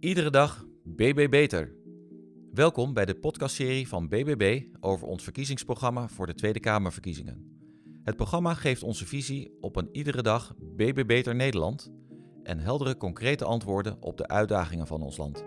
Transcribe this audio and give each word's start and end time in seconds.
Iedere 0.00 0.30
dag 0.30 0.64
BB 0.84 1.26
Beter. 1.30 1.74
Welkom 2.52 2.94
bij 2.94 3.04
de 3.04 3.14
podcastserie 3.14 3.88
van 3.88 4.08
BBB 4.08 4.62
over 4.80 5.06
ons 5.06 5.22
verkiezingsprogramma 5.22 6.08
voor 6.08 6.26
de 6.26 6.34
Tweede 6.34 6.60
Kamerverkiezingen. 6.60 7.60
Het 8.04 8.16
programma 8.16 8.54
geeft 8.54 8.82
onze 8.82 9.06
visie 9.06 9.56
op 9.60 9.76
een 9.76 9.88
iedere 9.92 10.22
dag 10.22 10.54
BB 10.76 11.06
Beter 11.06 11.34
Nederland 11.34 11.92
en 12.42 12.58
heldere 12.58 12.96
concrete 12.96 13.44
antwoorden 13.44 13.96
op 14.02 14.16
de 14.16 14.28
uitdagingen 14.28 14.86
van 14.86 15.02
ons 15.02 15.16
land. 15.16 15.44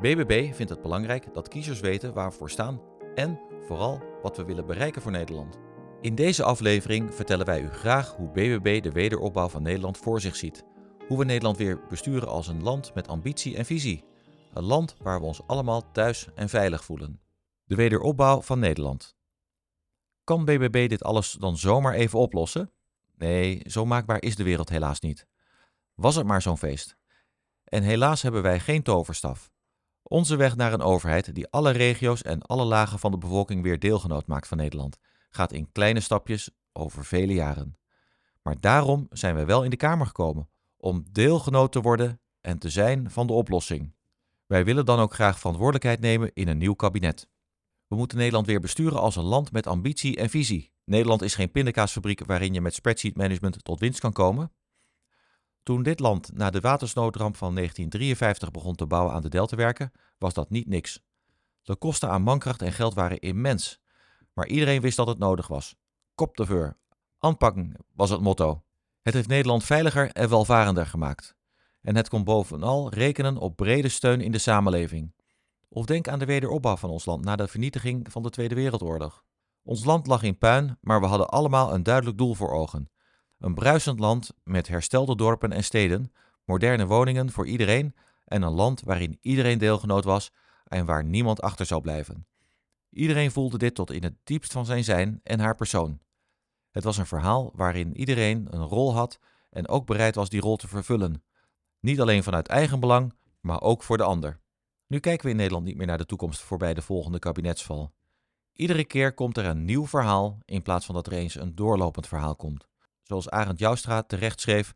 BBB 0.00 0.54
vindt 0.54 0.70
het 0.70 0.82
belangrijk 0.82 1.34
dat 1.34 1.48
kiezers 1.48 1.80
weten 1.80 2.14
waar 2.14 2.30
we 2.30 2.36
voor 2.36 2.50
staan 2.50 2.80
en 3.14 3.40
vooral 3.66 4.02
wat 4.22 4.36
we 4.36 4.44
willen 4.44 4.66
bereiken 4.66 5.02
voor 5.02 5.12
Nederland. 5.12 5.58
In 6.00 6.14
deze 6.14 6.42
aflevering 6.42 7.14
vertellen 7.14 7.46
wij 7.46 7.62
u 7.62 7.68
graag 7.68 8.16
hoe 8.16 8.30
BBB 8.30 8.82
de 8.82 8.92
wederopbouw 8.92 9.48
van 9.48 9.62
Nederland 9.62 9.98
voor 9.98 10.20
zich 10.20 10.36
ziet. 10.36 10.64
Hoe 11.08 11.18
we 11.18 11.24
Nederland 11.24 11.56
weer 11.56 11.80
besturen 11.88 12.28
als 12.28 12.48
een 12.48 12.62
land 12.62 12.94
met 12.94 13.08
ambitie 13.08 13.56
en 13.56 13.64
visie. 13.64 14.04
Een 14.52 14.64
land 14.64 14.96
waar 14.98 15.20
we 15.20 15.26
ons 15.26 15.40
allemaal 15.46 15.92
thuis 15.92 16.28
en 16.34 16.48
veilig 16.48 16.84
voelen. 16.84 17.20
De 17.64 17.74
wederopbouw 17.74 18.42
van 18.42 18.58
Nederland. 18.58 19.16
Kan 20.24 20.44
BBB 20.44 20.88
dit 20.88 21.04
alles 21.04 21.32
dan 21.32 21.56
zomaar 21.56 21.94
even 21.94 22.18
oplossen? 22.18 22.70
Nee, 23.16 23.62
zo 23.66 23.84
maakbaar 23.84 24.22
is 24.22 24.36
de 24.36 24.44
wereld 24.44 24.68
helaas 24.68 25.00
niet. 25.00 25.26
Was 25.94 26.14
het 26.14 26.26
maar 26.26 26.42
zo'n 26.42 26.58
feest. 26.58 26.96
En 27.64 27.82
helaas 27.82 28.22
hebben 28.22 28.42
wij 28.42 28.60
geen 28.60 28.82
toverstaf. 28.82 29.50
Onze 30.02 30.36
weg 30.36 30.56
naar 30.56 30.72
een 30.72 30.82
overheid 30.82 31.34
die 31.34 31.48
alle 31.50 31.70
regio's 31.70 32.22
en 32.22 32.42
alle 32.42 32.64
lagen 32.64 32.98
van 32.98 33.10
de 33.10 33.18
bevolking 33.18 33.62
weer 33.62 33.78
deelgenoot 33.78 34.26
maakt 34.26 34.48
van 34.48 34.56
Nederland, 34.56 34.98
gaat 35.30 35.52
in 35.52 35.72
kleine 35.72 36.00
stapjes 36.00 36.50
over 36.72 37.04
vele 37.04 37.32
jaren. 37.32 37.78
Maar 38.42 38.60
daarom 38.60 39.06
zijn 39.10 39.36
we 39.36 39.44
wel 39.44 39.64
in 39.64 39.70
de 39.70 39.76
Kamer 39.76 40.06
gekomen, 40.06 40.48
om 40.86 41.04
deelgenoot 41.12 41.72
te 41.72 41.80
worden 41.80 42.20
en 42.40 42.58
te 42.58 42.70
zijn 42.70 43.10
van 43.10 43.26
de 43.26 43.32
oplossing. 43.32 43.94
Wij 44.46 44.64
willen 44.64 44.84
dan 44.84 44.98
ook 44.98 45.14
graag 45.14 45.38
verantwoordelijkheid 45.38 46.00
nemen 46.00 46.30
in 46.34 46.48
een 46.48 46.58
nieuw 46.58 46.74
kabinet. 46.74 47.28
We 47.86 47.96
moeten 47.96 48.18
Nederland 48.18 48.46
weer 48.46 48.60
besturen 48.60 49.00
als 49.00 49.16
een 49.16 49.24
land 49.24 49.52
met 49.52 49.66
ambitie 49.66 50.16
en 50.16 50.30
visie. 50.30 50.72
Nederland 50.84 51.22
is 51.22 51.34
geen 51.34 51.50
pindakaasfabriek 51.50 52.24
waarin 52.24 52.54
je 52.54 52.60
met 52.60 52.74
spreadsheet 52.74 53.16
management 53.16 53.64
tot 53.64 53.80
winst 53.80 54.00
kan 54.00 54.12
komen. 54.12 54.52
Toen 55.62 55.82
dit 55.82 56.00
land 56.00 56.32
na 56.32 56.50
de 56.50 56.60
watersnoodramp 56.60 57.36
van 57.36 57.54
1953 57.54 58.50
begon 58.50 58.74
te 58.74 58.86
bouwen 58.86 59.14
aan 59.14 59.22
de 59.22 59.28
Deltawerken, 59.28 59.92
was 60.18 60.34
dat 60.34 60.50
niet 60.50 60.66
niks. 60.66 61.02
De 61.62 61.76
kosten 61.76 62.10
aan 62.10 62.22
mankracht 62.22 62.62
en 62.62 62.72
geld 62.72 62.94
waren 62.94 63.20
immens, 63.20 63.80
maar 64.32 64.46
iedereen 64.46 64.80
wist 64.80 64.96
dat 64.96 65.06
het 65.06 65.18
nodig 65.18 65.46
was. 65.46 65.76
Kop 66.14 66.36
de 66.36 66.46
veur. 66.46 66.76
Aanpakken 67.18 67.74
was 67.92 68.10
het 68.10 68.20
motto. 68.20 68.65
Het 69.06 69.14
heeft 69.14 69.28
Nederland 69.28 69.64
veiliger 69.64 70.10
en 70.12 70.28
welvarender 70.28 70.86
gemaakt. 70.86 71.36
En 71.82 71.96
het 71.96 72.08
kon 72.08 72.24
bovenal 72.24 72.92
rekenen 72.92 73.36
op 73.36 73.56
brede 73.56 73.88
steun 73.88 74.20
in 74.20 74.32
de 74.32 74.38
samenleving. 74.38 75.14
Of 75.68 75.86
denk 75.86 76.08
aan 76.08 76.18
de 76.18 76.24
wederopbouw 76.24 76.76
van 76.76 76.90
ons 76.90 77.04
land 77.04 77.24
na 77.24 77.36
de 77.36 77.48
vernietiging 77.48 78.12
van 78.12 78.22
de 78.22 78.30
Tweede 78.30 78.54
Wereldoorlog. 78.54 79.24
Ons 79.62 79.84
land 79.84 80.06
lag 80.06 80.22
in 80.22 80.38
puin, 80.38 80.78
maar 80.80 81.00
we 81.00 81.06
hadden 81.06 81.28
allemaal 81.28 81.74
een 81.74 81.82
duidelijk 81.82 82.18
doel 82.18 82.34
voor 82.34 82.50
ogen. 82.50 82.90
Een 83.38 83.54
bruisend 83.54 84.00
land 84.00 84.30
met 84.44 84.68
herstelde 84.68 85.16
dorpen 85.16 85.52
en 85.52 85.64
steden, 85.64 86.12
moderne 86.44 86.86
woningen 86.86 87.30
voor 87.30 87.46
iedereen 87.46 87.94
en 88.24 88.42
een 88.42 88.52
land 88.52 88.80
waarin 88.80 89.18
iedereen 89.20 89.58
deelgenoot 89.58 90.04
was 90.04 90.32
en 90.64 90.86
waar 90.86 91.04
niemand 91.04 91.40
achter 91.40 91.66
zou 91.66 91.80
blijven. 91.80 92.26
Iedereen 92.90 93.30
voelde 93.30 93.58
dit 93.58 93.74
tot 93.74 93.90
in 93.90 94.02
het 94.02 94.16
diepst 94.24 94.52
van 94.52 94.66
zijn 94.66 94.84
zijn 94.84 95.20
en 95.22 95.40
haar 95.40 95.54
persoon. 95.54 96.00
Het 96.76 96.84
was 96.84 96.96
een 96.96 97.06
verhaal 97.06 97.50
waarin 97.54 97.96
iedereen 97.96 98.46
een 98.50 98.64
rol 98.64 98.94
had 98.94 99.18
en 99.50 99.68
ook 99.68 99.86
bereid 99.86 100.14
was 100.14 100.28
die 100.28 100.40
rol 100.40 100.56
te 100.56 100.68
vervullen. 100.68 101.22
Niet 101.80 102.00
alleen 102.00 102.22
vanuit 102.22 102.48
eigen 102.48 102.80
belang, 102.80 103.14
maar 103.40 103.60
ook 103.60 103.82
voor 103.82 103.96
de 103.96 104.02
ander. 104.02 104.40
Nu 104.86 104.98
kijken 104.98 105.24
we 105.24 105.30
in 105.30 105.36
Nederland 105.36 105.64
niet 105.64 105.76
meer 105.76 105.86
naar 105.86 105.98
de 105.98 106.06
toekomst 106.06 106.40
voorbij 106.40 106.74
de 106.74 106.82
volgende 106.82 107.18
kabinetsval. 107.18 107.92
Iedere 108.52 108.84
keer 108.84 109.14
komt 109.14 109.36
er 109.36 109.44
een 109.44 109.64
nieuw 109.64 109.86
verhaal 109.86 110.38
in 110.44 110.62
plaats 110.62 110.86
van 110.86 110.94
dat 110.94 111.06
er 111.06 111.12
eens 111.12 111.34
een 111.34 111.54
doorlopend 111.54 112.06
verhaal 112.08 112.36
komt. 112.36 112.66
Zoals 113.02 113.30
Arend 113.30 113.58
Joustra 113.58 114.02
terecht 114.02 114.40
schreef: 114.40 114.74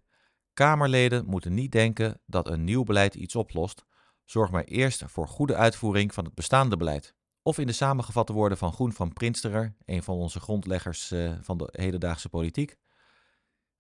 Kamerleden 0.52 1.26
moeten 1.26 1.54
niet 1.54 1.72
denken 1.72 2.20
dat 2.26 2.48
een 2.48 2.64
nieuw 2.64 2.82
beleid 2.82 3.14
iets 3.14 3.36
oplost. 3.36 3.84
Zorg 4.25 4.50
maar 4.50 4.64
eerst 4.64 5.02
voor 5.06 5.28
goede 5.28 5.54
uitvoering 5.54 6.14
van 6.14 6.25
het 6.25 6.34
bestaande 6.34 6.76
beleid. 6.76 7.14
Of 7.42 7.58
in 7.58 7.66
de 7.66 7.72
samengevatte 7.72 8.32
woorden 8.32 8.58
van 8.58 8.72
Groen 8.72 8.92
van 8.92 9.12
Prinsterer, 9.12 9.74
een 9.84 10.02
van 10.02 10.16
onze 10.16 10.40
grondleggers 10.40 11.12
uh, 11.12 11.32
van 11.40 11.58
de 11.58 11.68
hedendaagse 11.70 12.28
politiek. 12.28 12.76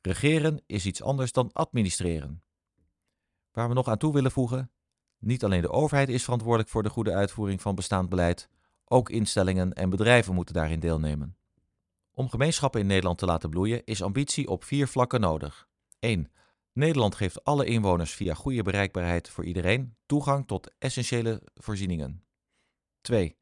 Regeren 0.00 0.62
is 0.66 0.86
iets 0.86 1.02
anders 1.02 1.32
dan 1.32 1.52
administreren. 1.52 2.42
Waar 3.50 3.68
we 3.68 3.74
nog 3.74 3.88
aan 3.88 3.98
toe 3.98 4.12
willen 4.12 4.30
voegen, 4.30 4.70
niet 5.18 5.44
alleen 5.44 5.60
de 5.60 5.70
overheid 5.70 6.08
is 6.08 6.24
verantwoordelijk 6.24 6.68
voor 6.68 6.82
de 6.82 6.88
goede 6.88 7.12
uitvoering 7.12 7.62
van 7.62 7.74
bestaand 7.74 8.08
beleid, 8.08 8.48
ook 8.84 9.10
instellingen 9.10 9.72
en 9.72 9.90
bedrijven 9.90 10.34
moeten 10.34 10.54
daarin 10.54 10.80
deelnemen. 10.80 11.36
Om 12.12 12.28
gemeenschappen 12.28 12.80
in 12.80 12.86
Nederland 12.86 13.18
te 13.18 13.26
laten 13.26 13.50
bloeien 13.50 13.84
is 13.84 14.02
ambitie 14.02 14.48
op 14.48 14.64
vier 14.64 14.88
vlakken 14.88 15.20
nodig. 15.20 15.68
1. 15.98 16.32
Nederland 16.72 17.14
geeft 17.14 17.44
alle 17.44 17.64
inwoners 17.64 18.14
via 18.14 18.34
goede 18.34 18.62
bereikbaarheid 18.62 19.28
voor 19.28 19.44
iedereen 19.44 19.96
toegang 20.06 20.46
tot 20.46 20.70
essentiële 20.78 21.42
voorzieningen. 21.54 22.24
2. 23.00 23.39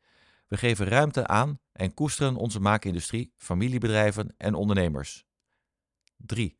We 0.49 0.57
geven 0.57 0.87
ruimte 0.87 1.27
aan 1.27 1.61
en 1.73 1.95
koesteren 1.95 2.37
onze 2.37 2.61
maakindustrie, 2.61 3.33
familiebedrijven 3.37 4.35
en 4.37 4.55
ondernemers. 4.55 5.27
3. 6.17 6.59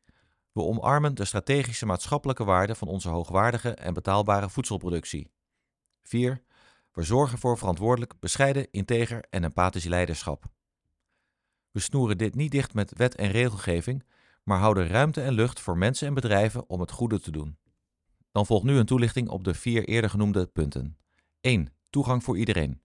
We 0.51 0.61
omarmen 0.61 1.15
de 1.15 1.25
strategische 1.25 1.85
maatschappelijke 1.85 2.43
waarde 2.43 2.75
van 2.75 2.87
onze 2.87 3.09
hoogwaardige 3.09 3.69
en 3.69 3.93
betaalbare 3.93 4.49
voedselproductie. 4.49 5.31
4. 6.01 6.43
We 6.91 7.03
zorgen 7.03 7.37
voor 7.37 7.57
verantwoordelijk, 7.57 8.19
bescheiden, 8.19 8.71
integer 8.71 9.25
en 9.29 9.43
empathisch 9.43 9.85
leiderschap. 9.85 10.45
We 11.71 11.79
snoeren 11.79 12.17
dit 12.17 12.35
niet 12.35 12.51
dicht 12.51 12.73
met 12.73 12.93
wet 12.97 13.15
en 13.15 13.31
regelgeving, 13.31 14.03
maar 14.43 14.59
houden 14.59 14.87
ruimte 14.87 15.21
en 15.21 15.33
lucht 15.33 15.59
voor 15.59 15.77
mensen 15.77 16.07
en 16.07 16.13
bedrijven 16.13 16.69
om 16.69 16.79
het 16.79 16.91
goede 16.91 17.19
te 17.19 17.31
doen. 17.31 17.57
Dan 18.31 18.45
volgt 18.45 18.65
nu 18.65 18.77
een 18.77 18.85
toelichting 18.85 19.29
op 19.29 19.43
de 19.43 19.53
vier 19.53 19.87
eerder 19.87 20.09
genoemde 20.09 20.45
punten. 20.45 20.97
1. 21.41 21.73
Toegang 21.89 22.23
voor 22.23 22.37
iedereen. 22.37 22.81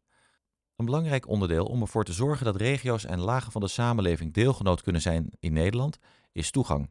Een 0.77 0.85
belangrijk 0.85 1.29
onderdeel 1.29 1.65
om 1.65 1.81
ervoor 1.81 2.05
te 2.05 2.13
zorgen 2.13 2.45
dat 2.45 2.57
regio's 2.57 3.05
en 3.05 3.21
lagen 3.21 3.53
van 3.53 3.61
de 3.61 3.69
samenleving 3.69 4.33
deelgenoot 4.33 4.83
kunnen 4.83 5.03
zijn 5.03 5.31
in 5.39 5.53
Nederland 5.53 5.99
is 6.33 6.51
toegang. 6.51 6.91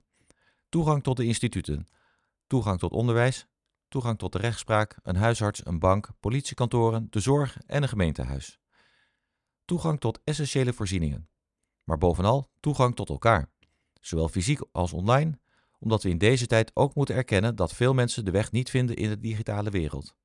Toegang 0.69 1.03
tot 1.03 1.17
de 1.17 1.25
instituten, 1.25 1.87
toegang 2.47 2.79
tot 2.79 2.91
onderwijs, 2.91 3.47
toegang 3.87 4.17
tot 4.17 4.31
de 4.31 4.37
rechtspraak, 4.37 4.97
een 5.03 5.15
huisarts, 5.15 5.65
een 5.65 5.79
bank, 5.79 6.09
politiekantoren, 6.19 7.07
de 7.09 7.19
zorg 7.19 7.57
en 7.65 7.83
een 7.83 7.89
gemeentehuis. 7.89 8.59
Toegang 9.65 9.99
tot 9.99 10.19
essentiële 10.23 10.73
voorzieningen. 10.73 11.29
Maar 11.83 11.97
bovenal 11.97 12.49
toegang 12.59 12.95
tot 12.95 13.09
elkaar, 13.09 13.49
zowel 13.99 14.27
fysiek 14.29 14.59
als 14.71 14.93
online, 14.93 15.39
omdat 15.79 16.03
we 16.03 16.09
in 16.09 16.17
deze 16.17 16.47
tijd 16.47 16.71
ook 16.73 16.95
moeten 16.95 17.15
erkennen 17.15 17.55
dat 17.55 17.73
veel 17.73 17.93
mensen 17.93 18.25
de 18.25 18.31
weg 18.31 18.51
niet 18.51 18.69
vinden 18.69 18.95
in 18.95 19.09
de 19.09 19.19
digitale 19.19 19.69
wereld. 19.69 20.15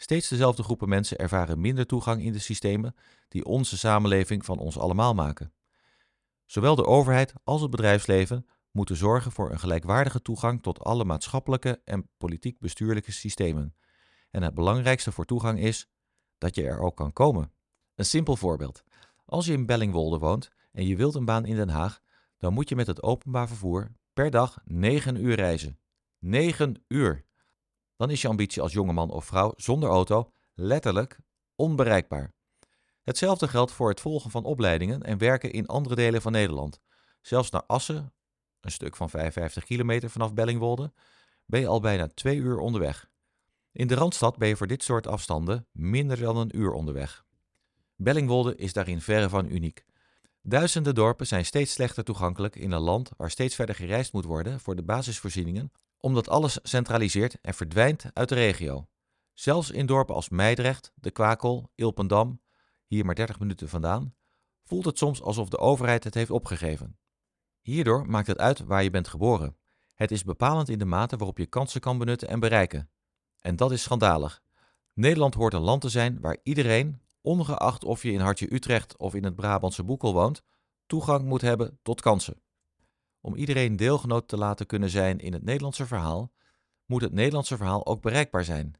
Steeds 0.00 0.28
dezelfde 0.28 0.62
groepen 0.62 0.88
mensen 0.88 1.18
ervaren 1.18 1.60
minder 1.60 1.86
toegang 1.86 2.22
in 2.22 2.32
de 2.32 2.38
systemen 2.38 2.94
die 3.28 3.44
onze 3.44 3.78
samenleving 3.78 4.44
van 4.44 4.58
ons 4.58 4.78
allemaal 4.78 5.14
maken. 5.14 5.52
Zowel 6.46 6.74
de 6.74 6.86
overheid 6.86 7.32
als 7.44 7.60
het 7.60 7.70
bedrijfsleven 7.70 8.46
moeten 8.70 8.96
zorgen 8.96 9.32
voor 9.32 9.50
een 9.50 9.58
gelijkwaardige 9.58 10.22
toegang 10.22 10.62
tot 10.62 10.80
alle 10.84 11.04
maatschappelijke 11.04 11.80
en 11.84 12.08
politiek-bestuurlijke 12.16 13.12
systemen. 13.12 13.74
En 14.30 14.42
het 14.42 14.54
belangrijkste 14.54 15.12
voor 15.12 15.24
toegang 15.24 15.60
is 15.60 15.88
dat 16.38 16.54
je 16.54 16.62
er 16.62 16.78
ook 16.78 16.96
kan 16.96 17.12
komen. 17.12 17.52
Een 17.94 18.04
simpel 18.04 18.36
voorbeeld. 18.36 18.82
Als 19.24 19.46
je 19.46 19.52
in 19.52 19.66
Bellingwolde 19.66 20.18
woont 20.18 20.48
en 20.72 20.86
je 20.86 20.96
wilt 20.96 21.14
een 21.14 21.24
baan 21.24 21.46
in 21.46 21.56
Den 21.56 21.68
Haag, 21.68 22.00
dan 22.36 22.52
moet 22.52 22.68
je 22.68 22.76
met 22.76 22.86
het 22.86 23.02
openbaar 23.02 23.48
vervoer 23.48 23.92
per 24.12 24.30
dag 24.30 24.60
9 24.64 25.24
uur 25.24 25.34
reizen. 25.34 25.78
9 26.18 26.84
uur! 26.88 27.26
Dan 27.98 28.10
is 28.10 28.22
je 28.22 28.28
ambitie 28.28 28.62
als 28.62 28.72
jongeman 28.72 29.10
of 29.10 29.24
vrouw 29.24 29.52
zonder 29.56 29.88
auto 29.88 30.30
letterlijk 30.54 31.18
onbereikbaar. 31.56 32.32
Hetzelfde 33.02 33.48
geldt 33.48 33.72
voor 33.72 33.88
het 33.88 34.00
volgen 34.00 34.30
van 34.30 34.44
opleidingen 34.44 35.02
en 35.02 35.18
werken 35.18 35.52
in 35.52 35.66
andere 35.66 35.94
delen 35.94 36.22
van 36.22 36.32
Nederland. 36.32 36.80
Zelfs 37.20 37.50
naar 37.50 37.62
Assen, 37.66 38.12
een 38.60 38.70
stuk 38.70 38.96
van 38.96 39.10
55 39.10 39.64
kilometer 39.64 40.10
vanaf 40.10 40.34
Bellingwolde, 40.34 40.92
ben 41.44 41.60
je 41.60 41.66
al 41.66 41.80
bijna 41.80 42.08
twee 42.14 42.36
uur 42.36 42.58
onderweg. 42.58 43.10
In 43.72 43.86
de 43.86 43.94
Randstad 43.94 44.36
ben 44.36 44.48
je 44.48 44.56
voor 44.56 44.66
dit 44.66 44.82
soort 44.82 45.06
afstanden 45.06 45.66
minder 45.72 46.18
dan 46.18 46.36
een 46.36 46.56
uur 46.56 46.72
onderweg. 46.72 47.24
Bellingwolde 47.96 48.56
is 48.56 48.72
daarin 48.72 49.00
verre 49.00 49.28
van 49.28 49.50
uniek. 49.50 49.84
Duizenden 50.42 50.94
dorpen 50.94 51.26
zijn 51.26 51.44
steeds 51.44 51.72
slechter 51.72 52.04
toegankelijk 52.04 52.56
in 52.56 52.70
een 52.70 52.80
land 52.80 53.10
waar 53.16 53.30
steeds 53.30 53.54
verder 53.54 53.74
gereisd 53.74 54.12
moet 54.12 54.24
worden 54.24 54.60
voor 54.60 54.76
de 54.76 54.82
basisvoorzieningen, 54.82 55.72
omdat 56.00 56.28
alles 56.28 56.58
centraliseert 56.62 57.40
en 57.40 57.54
verdwijnt 57.54 58.04
uit 58.12 58.28
de 58.28 58.34
regio. 58.34 58.88
Zelfs 59.32 59.70
in 59.70 59.86
dorpen 59.86 60.14
als 60.14 60.28
Meidrecht, 60.28 60.92
De 60.94 61.10
Kwakel, 61.10 61.70
Ilpendam, 61.74 62.40
hier 62.86 63.04
maar 63.04 63.14
30 63.14 63.38
minuten 63.38 63.68
vandaan, 63.68 64.14
voelt 64.62 64.84
het 64.84 64.98
soms 64.98 65.22
alsof 65.22 65.48
de 65.48 65.58
overheid 65.58 66.04
het 66.04 66.14
heeft 66.14 66.30
opgegeven. 66.30 66.98
Hierdoor 67.60 68.06
maakt 68.06 68.26
het 68.26 68.38
uit 68.38 68.58
waar 68.64 68.82
je 68.82 68.90
bent 68.90 69.08
geboren. 69.08 69.56
Het 69.94 70.10
is 70.10 70.24
bepalend 70.24 70.68
in 70.68 70.78
de 70.78 70.84
mate 70.84 71.16
waarop 71.16 71.38
je 71.38 71.46
kansen 71.46 71.80
kan 71.80 71.98
benutten 71.98 72.28
en 72.28 72.40
bereiken. 72.40 72.90
En 73.40 73.56
dat 73.56 73.72
is 73.72 73.82
schandalig. 73.82 74.42
Nederland 74.94 75.34
hoort 75.34 75.54
een 75.54 75.60
land 75.60 75.80
te 75.80 75.88
zijn 75.88 76.20
waar 76.20 76.36
iedereen, 76.42 77.02
ongeacht 77.20 77.84
of 77.84 78.02
je 78.02 78.12
in 78.12 78.20
Hartje 78.20 78.54
Utrecht 78.54 78.96
of 78.96 79.14
in 79.14 79.24
het 79.24 79.34
Brabantse 79.34 79.84
Boekel 79.84 80.12
woont, 80.12 80.42
toegang 80.86 81.24
moet 81.24 81.40
hebben 81.40 81.78
tot 81.82 82.00
kansen. 82.00 82.42
Om 83.20 83.34
iedereen 83.34 83.76
deelgenoot 83.76 84.28
te 84.28 84.36
laten 84.36 84.66
kunnen 84.66 84.90
zijn 84.90 85.18
in 85.18 85.32
het 85.32 85.44
Nederlandse 85.44 85.86
verhaal, 85.86 86.32
moet 86.86 87.02
het 87.02 87.12
Nederlandse 87.12 87.56
verhaal 87.56 87.86
ook 87.86 88.02
bereikbaar 88.02 88.44
zijn. 88.44 88.74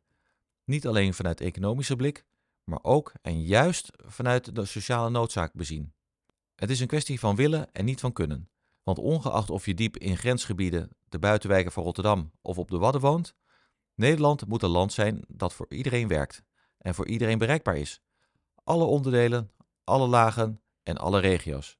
Niet 0.64 0.86
alleen 0.86 1.14
vanuit 1.14 1.40
economische 1.40 1.96
blik, 1.96 2.24
maar 2.64 2.78
ook 2.82 3.12
en 3.22 3.42
juist 3.42 3.90
vanuit 3.96 4.54
de 4.54 4.64
sociale 4.64 5.10
noodzaak 5.10 5.52
bezien. 5.52 5.92
Het 6.54 6.70
is 6.70 6.80
een 6.80 6.86
kwestie 6.86 7.18
van 7.20 7.36
willen 7.36 7.72
en 7.72 7.84
niet 7.84 8.00
van 8.00 8.12
kunnen. 8.12 8.50
Want 8.82 8.98
ongeacht 8.98 9.50
of 9.50 9.66
je 9.66 9.74
diep 9.74 9.96
in 9.96 10.16
grensgebieden, 10.16 10.90
de 11.08 11.18
buitenwijken 11.18 11.72
van 11.72 11.82
Rotterdam 11.82 12.30
of 12.42 12.58
op 12.58 12.70
de 12.70 12.78
Wadden 12.78 13.00
woont, 13.00 13.34
Nederland 13.94 14.46
moet 14.46 14.62
een 14.62 14.70
land 14.70 14.92
zijn 14.92 15.24
dat 15.28 15.54
voor 15.54 15.66
iedereen 15.68 16.08
werkt 16.08 16.42
en 16.78 16.94
voor 16.94 17.06
iedereen 17.06 17.38
bereikbaar 17.38 17.76
is. 17.76 18.02
Alle 18.64 18.84
onderdelen, 18.84 19.52
alle 19.84 20.06
lagen 20.06 20.60
en 20.82 20.96
alle 20.96 21.20
regio's. 21.20 21.78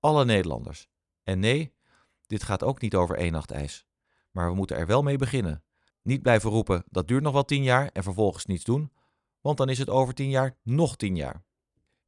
Alle 0.00 0.24
Nederlanders. 0.24 0.88
En 1.22 1.38
nee, 1.38 1.74
dit 2.32 2.42
gaat 2.42 2.62
ook 2.62 2.80
niet 2.80 2.94
over 2.94 3.16
één 3.16 3.32
nacht 3.32 3.50
ijs. 3.50 3.84
Maar 4.30 4.48
we 4.48 4.54
moeten 4.54 4.76
er 4.76 4.86
wel 4.86 5.02
mee 5.02 5.16
beginnen. 5.16 5.62
Niet 6.02 6.22
blijven 6.22 6.50
roepen 6.50 6.84
dat 6.90 7.08
duurt 7.08 7.22
nog 7.22 7.32
wel 7.32 7.44
tien 7.44 7.62
jaar 7.62 7.90
en 7.92 8.02
vervolgens 8.02 8.46
niets 8.46 8.64
doen, 8.64 8.92
want 9.40 9.56
dan 9.56 9.68
is 9.68 9.78
het 9.78 9.90
over 9.90 10.14
tien 10.14 10.30
jaar 10.30 10.56
nog 10.62 10.96
tien 10.96 11.16
jaar. 11.16 11.44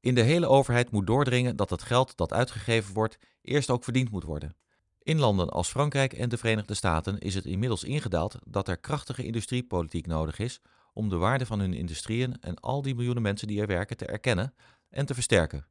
In 0.01 0.15
de 0.15 0.23
hele 0.23 0.47
overheid 0.47 0.91
moet 0.91 1.07
doordringen 1.07 1.57
dat 1.57 1.71
het 1.71 1.83
geld 1.83 2.17
dat 2.17 2.33
uitgegeven 2.33 2.95
wordt 2.95 3.19
eerst 3.43 3.71
ook 3.71 3.85
verdiend 3.85 4.11
moet 4.11 4.25
worden. 4.25 4.57
In 4.99 5.19
landen 5.19 5.51
als 5.51 5.69
Frankrijk 5.69 6.13
en 6.13 6.29
de 6.29 6.37
Verenigde 6.37 6.75
Staten 6.75 7.19
is 7.19 7.35
het 7.35 7.45
inmiddels 7.45 7.85
ingedaald 7.85 8.39
dat 8.47 8.69
er 8.69 8.77
krachtige 8.77 9.25
industriepolitiek 9.25 10.07
nodig 10.07 10.39
is 10.39 10.61
om 10.93 11.09
de 11.09 11.17
waarde 11.17 11.47
van 11.47 11.61
hun 11.61 11.75
industrieën 11.75 12.41
en 12.41 12.61
al 12.61 12.83
die 12.83 12.95
miljoenen 12.95 13.23
mensen 13.23 13.49
die 13.49 13.61
er 13.61 13.67
werken 13.67 13.97
te 13.97 14.07
erkennen 14.07 14.55
en 14.89 15.07
te 15.07 15.15
versterken. 15.15 15.67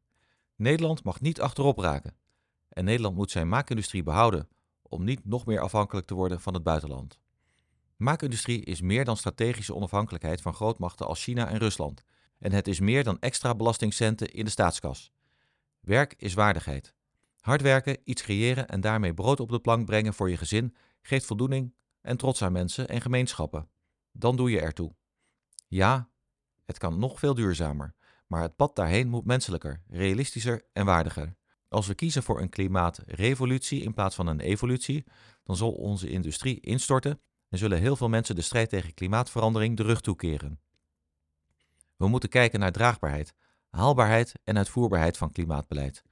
Nederland 0.55 1.03
mag 1.03 1.21
niet 1.21 1.41
achterop 1.41 1.77
raken. 1.77 2.15
En 2.73 2.85
Nederland 2.85 3.15
moet 3.15 3.31
zijn 3.31 3.49
maakindustrie 3.49 4.03
behouden 4.03 4.47
om 4.81 5.03
niet 5.03 5.25
nog 5.25 5.45
meer 5.45 5.59
afhankelijk 5.59 6.07
te 6.07 6.13
worden 6.13 6.41
van 6.41 6.53
het 6.53 6.63
buitenland. 6.63 7.19
Maakindustrie 7.95 8.63
is 8.63 8.81
meer 8.81 9.05
dan 9.05 9.17
strategische 9.17 9.75
onafhankelijkheid 9.75 10.41
van 10.41 10.53
grootmachten 10.53 11.07
als 11.07 11.23
China 11.23 11.49
en 11.49 11.57
Rusland. 11.57 12.03
En 12.39 12.51
het 12.51 12.67
is 12.67 12.79
meer 12.79 13.03
dan 13.03 13.19
extra 13.19 13.55
belastingcenten 13.55 14.33
in 14.33 14.45
de 14.45 14.51
staatskas. 14.51 15.11
Werk 15.79 16.13
is 16.17 16.33
waardigheid. 16.33 16.93
Hard 17.39 17.61
werken, 17.61 17.97
iets 18.03 18.21
creëren 18.21 18.67
en 18.67 18.81
daarmee 18.81 19.13
brood 19.13 19.39
op 19.39 19.49
de 19.49 19.59
plank 19.59 19.85
brengen 19.85 20.13
voor 20.13 20.29
je 20.29 20.37
gezin 20.37 20.75
geeft 21.01 21.25
voldoening 21.25 21.73
en 22.01 22.17
trots 22.17 22.41
aan 22.41 22.51
mensen 22.51 22.87
en 22.87 23.01
gemeenschappen. 23.01 23.69
Dan 24.11 24.35
doe 24.35 24.51
je 24.51 24.59
ertoe. 24.59 24.95
Ja, 25.67 26.09
het 26.65 26.77
kan 26.77 26.99
nog 26.99 27.19
veel 27.19 27.33
duurzamer, 27.33 27.93
maar 28.27 28.41
het 28.41 28.55
pad 28.55 28.75
daarheen 28.75 29.09
moet 29.09 29.25
menselijker, 29.25 29.81
realistischer 29.87 30.65
en 30.73 30.85
waardiger. 30.85 31.35
Als 31.73 31.87
we 31.87 31.95
kiezen 31.95 32.23
voor 32.23 32.41
een 32.41 32.49
klimaatrevolutie 32.49 33.81
in 33.81 33.93
plaats 33.93 34.15
van 34.15 34.27
een 34.27 34.39
evolutie, 34.39 35.03
dan 35.43 35.55
zal 35.55 35.71
onze 35.71 36.09
industrie 36.09 36.59
instorten 36.59 37.21
en 37.49 37.57
zullen 37.57 37.79
heel 37.79 37.95
veel 37.95 38.09
mensen 38.09 38.35
de 38.35 38.41
strijd 38.41 38.69
tegen 38.69 38.93
klimaatverandering 38.93 39.77
de 39.77 39.83
rug 39.83 40.01
toekeren. 40.01 40.59
We 41.95 42.07
moeten 42.07 42.29
kijken 42.29 42.59
naar 42.59 42.71
draagbaarheid, 42.71 43.33
haalbaarheid 43.69 44.33
en 44.43 44.57
uitvoerbaarheid 44.57 45.17
van 45.17 45.31
klimaatbeleid. 45.31 46.03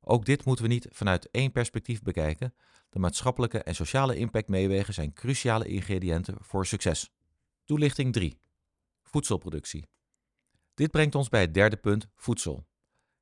Ook 0.00 0.24
dit 0.24 0.44
moeten 0.44 0.64
we 0.64 0.70
niet 0.70 0.86
vanuit 0.90 1.30
één 1.30 1.52
perspectief 1.52 2.02
bekijken. 2.02 2.54
De 2.90 2.98
maatschappelijke 2.98 3.62
en 3.62 3.74
sociale 3.74 4.16
impact 4.16 4.48
meewegen 4.48 4.94
zijn 4.94 5.12
cruciale 5.12 5.66
ingrediënten 5.66 6.36
voor 6.40 6.66
succes. 6.66 7.10
Toelichting 7.64 8.12
3. 8.12 8.38
Voedselproductie. 9.02 9.88
Dit 10.74 10.90
brengt 10.90 11.14
ons 11.14 11.28
bij 11.28 11.40
het 11.40 11.54
derde 11.54 11.76
punt, 11.76 12.08
voedsel. 12.14 12.66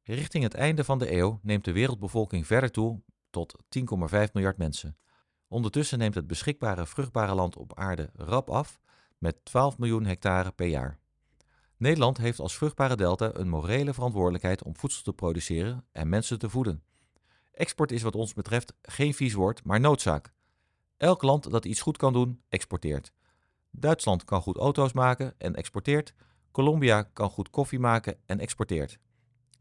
Richting 0.04 0.44
het 0.44 0.54
einde 0.54 0.84
van 0.84 0.98
de 0.98 1.12
eeuw 1.12 1.38
neemt 1.42 1.64
de 1.64 1.72
wereldbevolking 1.72 2.46
verder 2.46 2.70
toe 2.70 3.02
tot 3.30 3.56
10,5 3.78 4.32
miljard 4.32 4.58
mensen. 4.58 4.96
Ondertussen 5.48 5.98
neemt 5.98 6.14
het 6.14 6.26
beschikbare 6.26 6.86
vruchtbare 6.86 7.34
land 7.34 7.56
op 7.56 7.78
aarde 7.78 8.10
rap 8.14 8.50
af 8.50 8.80
met 9.18 9.44
12 9.44 9.78
miljoen 9.78 10.06
hectare 10.06 10.52
per 10.52 10.66
jaar. 10.66 10.98
Nederland 11.76 12.18
heeft 12.18 12.40
als 12.40 12.56
vruchtbare 12.56 12.96
delta 12.96 13.30
een 13.34 13.48
morele 13.48 13.94
verantwoordelijkheid 13.94 14.62
om 14.62 14.76
voedsel 14.76 15.02
te 15.02 15.12
produceren 15.12 15.84
en 15.92 16.08
mensen 16.08 16.38
te 16.38 16.50
voeden. 16.50 16.82
Export 17.52 17.92
is 17.92 18.02
wat 18.02 18.14
ons 18.14 18.34
betreft 18.34 18.74
geen 18.82 19.14
vies 19.14 19.34
woord, 19.34 19.64
maar 19.64 19.80
noodzaak. 19.80 20.32
Elk 20.96 21.22
land 21.22 21.50
dat 21.50 21.64
iets 21.64 21.80
goed 21.80 21.96
kan 21.96 22.12
doen, 22.12 22.42
exporteert. 22.48 23.12
Duitsland 23.70 24.24
kan 24.24 24.42
goed 24.42 24.56
auto's 24.56 24.92
maken 24.92 25.34
en 25.38 25.54
exporteert. 25.54 26.14
Colombia 26.50 27.02
kan 27.02 27.30
goed 27.30 27.50
koffie 27.50 27.78
maken 27.78 28.16
en 28.26 28.40
exporteert. 28.40 28.98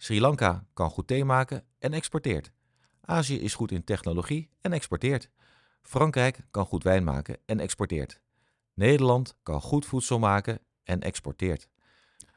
Sri 0.03 0.21
Lanka 0.21 0.65
kan 0.74 0.89
goed 0.89 1.07
thee 1.07 1.25
maken 1.25 1.65
en 1.80 1.94
exporteert. 1.94 2.51
Azië 3.01 3.39
is 3.39 3.53
goed 3.53 3.71
in 3.71 3.83
technologie 3.83 4.50
en 4.62 4.74
exporteert. 4.74 5.30
Frankrijk 5.81 6.39
kan 6.51 6.65
goed 6.65 6.83
wijn 6.83 7.03
maken 7.03 7.38
en 7.45 7.59
exporteert. 7.59 8.21
Nederland 8.74 9.36
kan 9.44 9.62
goed 9.62 9.86
voedsel 9.86 10.19
maken 10.19 10.59
en 10.83 11.01
exporteert. 11.01 11.69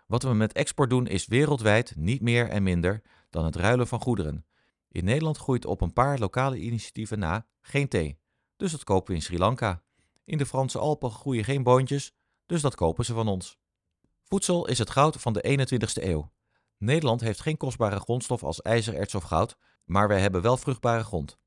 Wat 0.06 0.22
we 0.22 0.34
met 0.34 0.52
export 0.52 0.90
doen 0.90 1.06
is 1.06 1.26
wereldwijd 1.26 1.96
niet 1.96 2.20
meer 2.20 2.48
en 2.48 2.62
minder 2.62 3.02
dan 3.30 3.44
het 3.44 3.56
ruilen 3.56 3.86
van 3.86 4.00
goederen. 4.00 4.46
In 4.88 5.04
Nederland 5.04 5.38
groeit 5.38 5.66
op 5.66 5.80
een 5.80 5.92
paar 5.92 6.18
lokale 6.18 6.58
initiatieven 6.58 7.18
na 7.18 7.46
geen 7.60 7.88
thee, 7.88 8.18
dus 8.56 8.70
dat 8.70 8.84
kopen 8.84 9.10
we 9.10 9.14
in 9.14 9.22
Sri 9.22 9.38
Lanka. 9.38 9.82
In 10.24 10.38
de 10.38 10.46
Franse 10.46 10.78
Alpen 10.78 11.10
groeien 11.10 11.44
geen 11.44 11.62
boontjes, 11.62 12.14
dus 12.46 12.60
dat 12.60 12.74
kopen 12.74 13.04
ze 13.04 13.14
van 13.14 13.28
ons. 13.28 13.58
Voedsel 14.22 14.66
is 14.66 14.78
het 14.78 14.90
goud 14.90 15.16
van 15.16 15.32
de 15.32 15.68
21ste 15.68 16.02
eeuw. 16.02 16.32
Nederland 16.78 17.20
heeft 17.20 17.40
geen 17.40 17.56
kostbare 17.56 18.00
grondstof 18.00 18.42
als 18.42 18.62
ijzer, 18.62 18.94
erts 18.94 19.14
of 19.14 19.22
goud, 19.22 19.56
maar 19.84 20.08
wij 20.08 20.20
hebben 20.20 20.42
wel 20.42 20.56
vruchtbare 20.56 21.04
grond. 21.04 21.38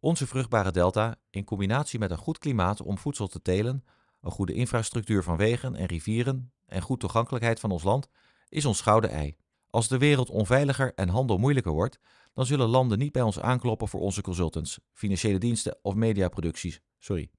Onze 0.00 0.26
vruchtbare 0.26 0.70
delta, 0.70 1.16
in 1.30 1.44
combinatie 1.44 1.98
met 1.98 2.10
een 2.10 2.16
goed 2.16 2.38
klimaat 2.38 2.82
om 2.82 2.98
voedsel 2.98 3.26
te 3.26 3.42
telen, 3.42 3.84
een 4.20 4.30
goede 4.30 4.52
infrastructuur 4.52 5.22
van 5.22 5.36
wegen 5.36 5.74
en 5.74 5.86
rivieren 5.86 6.52
en 6.66 6.82
goed 6.82 7.00
toegankelijkheid 7.00 7.60
van 7.60 7.70
ons 7.70 7.82
land, 7.82 8.08
is 8.48 8.64
ons 8.64 8.80
gouden 8.80 9.10
ei. 9.10 9.36
Als 9.70 9.88
de 9.88 9.98
wereld 9.98 10.30
onveiliger 10.30 10.94
en 10.94 11.08
handel 11.08 11.38
moeilijker 11.38 11.72
wordt, 11.72 11.98
dan 12.34 12.46
zullen 12.46 12.68
landen 12.68 12.98
niet 12.98 13.12
bij 13.12 13.22
ons 13.22 13.40
aankloppen 13.40 13.88
voor 13.88 14.00
onze 14.00 14.22
consultants, 14.22 14.78
financiële 14.92 15.38
diensten 15.38 15.78
of 15.82 15.94
mediaproducties. 15.94 16.80
Sorry. 16.98 17.30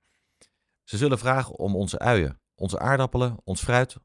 Ze 0.83 0.97
zullen 0.97 1.19
vragen 1.19 1.57
om 1.59 1.75
onze 1.75 1.99
uien, 1.99 2.39
onze 2.55 2.79
aardappelen, 2.79 3.37
ons 3.43 3.61
fruit, 3.61 3.95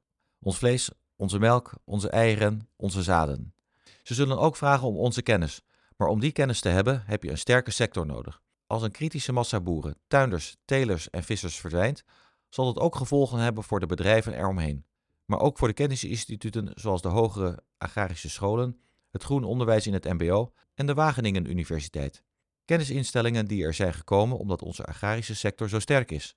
ons 0.41 0.59
vlees, 0.59 0.91
onze 1.17 1.39
melk, 1.39 1.73
onze 1.85 2.11
eieren, 2.11 2.69
onze 2.77 3.03
zaden. 3.03 3.55
Ze 4.03 4.15
zullen 4.15 4.39
ook 4.39 4.57
vragen 4.57 4.89
om 4.89 4.97
onze 4.97 5.23
kennis, 5.23 5.63
maar 5.97 6.09
om 6.09 6.21
die 6.21 6.33
kennis 6.33 6.61
te 6.61 6.69
hebben 6.69 7.03
heb 7.07 7.23
je 7.23 7.31
een 7.31 7.39
sterke 7.39 7.71
sector 7.71 8.07
nodig. 8.07 8.41
Als 8.67 8.83
een 8.83 8.91
kritische 8.91 9.33
massa 9.33 9.61
boeren, 9.61 9.99
tuinders, 10.07 10.57
telers 10.65 11.11
en 11.11 11.23
vissers 11.23 11.57
verdwijnt, 11.57 12.05
zal 12.49 12.65
dat 12.65 12.83
ook 12.83 12.97
gevolgen 12.97 13.39
hebben 13.39 13.65
voor 13.65 13.81
de 13.81 13.87
bedrijven 13.87 14.35
eromheen. 14.35 14.85
Maar 15.25 15.41
ook 15.41 15.59
voor 15.59 15.69
de 15.69 15.75
kennisinstituten 15.75 16.71
zoals 16.75 17.03
de 17.03 17.09
hogere 17.09 17.63
agrarische 17.79 18.31
scholen, 18.31 18.81
het 19.11 19.23
groen 19.23 19.45
onderwijs 19.45 19.87
in 19.87 19.93
het 19.93 20.05
MBO 20.05 20.53
en 20.75 20.87
de 20.87 20.95
Wageningen 20.95 21.51
Universiteit. 21.51 22.23
Kennisinstellingen 22.65 23.47
die 23.47 23.65
er 23.65 23.75
zijn 23.75 23.95
gekomen 23.95 24.39
omdat 24.39 24.63
onze 24.63 24.85
agrarische 24.85 25.35
sector 25.35 25.69
zo 25.69 25.79
sterk 25.79 26.11
is. 26.11 26.37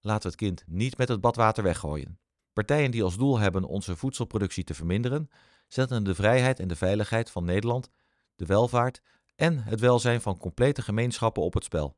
Laten 0.00 0.22
we 0.22 0.28
het 0.28 0.36
kind 0.36 0.64
niet 0.66 0.98
met 0.98 1.08
het 1.08 1.20
badwater 1.20 1.62
weggooien. 1.62 2.18
Partijen 2.56 2.90
die 2.90 3.02
als 3.02 3.16
doel 3.16 3.38
hebben 3.38 3.64
onze 3.64 3.96
voedselproductie 3.96 4.64
te 4.64 4.74
verminderen, 4.74 5.30
zetten 5.68 6.04
de 6.04 6.14
vrijheid 6.14 6.60
en 6.60 6.68
de 6.68 6.76
veiligheid 6.76 7.30
van 7.30 7.44
Nederland, 7.44 7.90
de 8.36 8.46
welvaart 8.46 9.02
en 9.34 9.58
het 9.58 9.80
welzijn 9.80 10.20
van 10.20 10.38
complete 10.38 10.82
gemeenschappen 10.82 11.42
op 11.42 11.54
het 11.54 11.64
spel. 11.64 11.96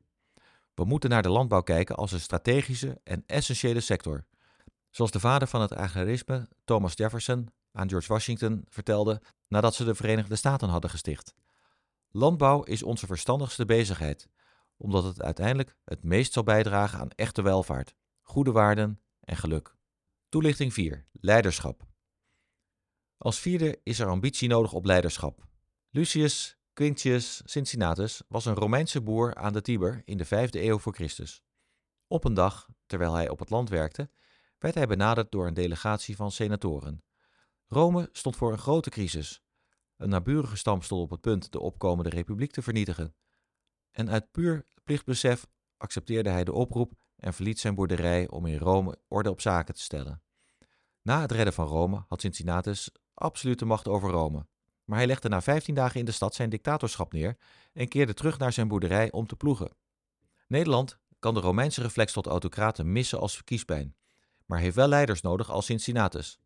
We 0.73 0.85
moeten 0.85 1.09
naar 1.09 1.21
de 1.21 1.29
landbouw 1.29 1.61
kijken 1.61 1.95
als 1.95 2.11
een 2.11 2.19
strategische 2.19 2.99
en 3.03 3.23
essentiële 3.25 3.79
sector. 3.79 4.25
Zoals 4.89 5.11
de 5.11 5.19
vader 5.19 5.47
van 5.47 5.61
het 5.61 5.73
agrarisme, 5.73 6.47
Thomas 6.63 6.93
Jefferson, 6.93 7.49
aan 7.71 7.89
George 7.89 8.07
Washington 8.07 8.65
vertelde 8.69 9.21
nadat 9.47 9.75
ze 9.75 9.83
de 9.83 9.95
Verenigde 9.95 10.35
Staten 10.35 10.69
hadden 10.69 10.89
gesticht. 10.89 11.33
Landbouw 12.11 12.63
is 12.63 12.83
onze 12.83 13.05
verstandigste 13.05 13.65
bezigheid, 13.65 14.29
omdat 14.77 15.03
het 15.03 15.21
uiteindelijk 15.21 15.75
het 15.83 16.03
meest 16.03 16.33
zal 16.33 16.43
bijdragen 16.43 16.99
aan 16.99 17.09
echte 17.15 17.41
welvaart, 17.41 17.95
goede 18.21 18.51
waarden 18.51 18.99
en 19.19 19.37
geluk. 19.37 19.77
Toelichting 20.29 20.73
4. 20.73 21.05
Leiderschap. 21.11 21.87
Als 23.17 23.39
vierde 23.39 23.79
is 23.83 23.99
er 23.99 24.07
ambitie 24.07 24.47
nodig 24.47 24.73
op 24.73 24.85
leiderschap. 24.85 25.47
Lucius 25.89 26.57
Quintius 26.73 27.41
Cincinnatus 27.45 28.21
was 28.27 28.45
een 28.45 28.55
Romeinse 28.55 29.01
boer 29.01 29.35
aan 29.35 29.53
de 29.53 29.61
Tiber 29.61 30.01
in 30.05 30.17
de 30.17 30.25
5e 30.25 30.49
eeuw 30.51 30.79
voor 30.79 30.93
Christus. 30.93 31.43
Op 32.07 32.23
een 32.23 32.33
dag, 32.33 32.67
terwijl 32.85 33.13
hij 33.13 33.29
op 33.29 33.39
het 33.39 33.49
land 33.49 33.69
werkte, 33.69 34.09
werd 34.57 34.75
hij 34.75 34.87
benaderd 34.87 35.31
door 35.31 35.47
een 35.47 35.53
delegatie 35.53 36.15
van 36.15 36.31
senatoren. 36.31 37.03
Rome 37.67 38.09
stond 38.11 38.35
voor 38.35 38.51
een 38.51 38.57
grote 38.57 38.89
crisis. 38.89 39.43
Een 39.97 40.09
naburige 40.09 40.57
stam 40.57 40.81
stond 40.81 41.01
op 41.01 41.09
het 41.09 41.21
punt 41.21 41.51
de 41.51 41.59
opkomende 41.59 42.09
republiek 42.09 42.51
te 42.51 42.61
vernietigen. 42.61 43.15
En 43.91 44.09
uit 44.09 44.31
puur 44.31 44.65
plichtbesef 44.83 45.47
accepteerde 45.77 46.29
hij 46.29 46.43
de 46.43 46.53
oproep 46.53 46.93
en 47.19 47.33
verliet 47.33 47.59
zijn 47.59 47.75
boerderij 47.75 48.29
om 48.29 48.45
in 48.45 48.57
Rome 48.57 48.97
orde 49.07 49.29
op 49.29 49.41
zaken 49.41 49.73
te 49.73 49.81
stellen. 49.81 50.21
Na 51.01 51.21
het 51.21 51.31
redden 51.31 51.53
van 51.53 51.67
Rome 51.67 52.03
had 52.07 52.21
Cincinnatus 52.21 52.91
absolute 53.13 53.65
macht 53.65 53.87
over 53.87 54.09
Rome, 54.09 54.45
maar 54.83 54.97
hij 54.97 55.07
legde 55.07 55.29
na 55.29 55.41
15 55.41 55.75
dagen 55.75 55.99
in 55.99 56.05
de 56.05 56.11
stad 56.11 56.35
zijn 56.35 56.49
dictatorschap 56.49 57.13
neer 57.13 57.37
en 57.73 57.87
keerde 57.87 58.13
terug 58.13 58.37
naar 58.37 58.53
zijn 58.53 58.67
boerderij 58.67 59.11
om 59.11 59.27
te 59.27 59.35
ploegen. 59.35 59.71
Nederland 60.47 60.99
kan 61.19 61.33
de 61.33 61.39
Romeinse 61.39 61.81
reflex 61.81 62.13
tot 62.13 62.27
autocraten 62.27 62.91
missen 62.91 63.19
als 63.19 63.35
verkiespijn, 63.35 63.95
maar 64.45 64.59
heeft 64.59 64.75
wel 64.75 64.87
leiders 64.87 65.21
nodig 65.21 65.49
als 65.49 65.65
Cincinnatus. 65.65 66.39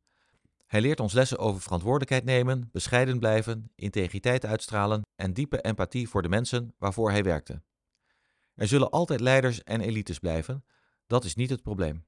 Hij 0.67 0.81
leert 0.81 0.99
ons 0.99 1.13
lessen 1.13 1.37
over 1.37 1.61
verantwoordelijkheid 1.61 2.23
nemen, 2.23 2.69
bescheiden 2.71 3.19
blijven, 3.19 3.71
integriteit 3.75 4.45
uitstralen 4.45 5.01
en 5.15 5.33
diepe 5.33 5.61
empathie 5.61 6.09
voor 6.09 6.21
de 6.21 6.29
mensen 6.29 6.73
waarvoor 6.77 7.11
hij 7.11 7.23
werkte. 7.23 7.61
Er 8.55 8.67
zullen 8.67 8.89
altijd 8.89 9.19
leiders 9.19 9.63
en 9.63 9.81
elites 9.81 10.19
blijven, 10.19 10.65
dat 11.07 11.23
is 11.23 11.35
niet 11.35 11.49
het 11.49 11.61
probleem. 11.61 12.05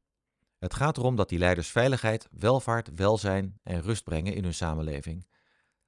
Het 0.59 0.73
gaat 0.73 0.97
erom 0.97 1.15
dat 1.15 1.29
die 1.29 1.39
leiders 1.39 1.67
veiligheid, 1.67 2.27
welvaart, 2.31 2.89
welzijn 2.95 3.59
en 3.63 3.81
rust 3.81 4.03
brengen 4.03 4.33
in 4.33 4.43
hun 4.43 4.53
samenleving. 4.53 5.27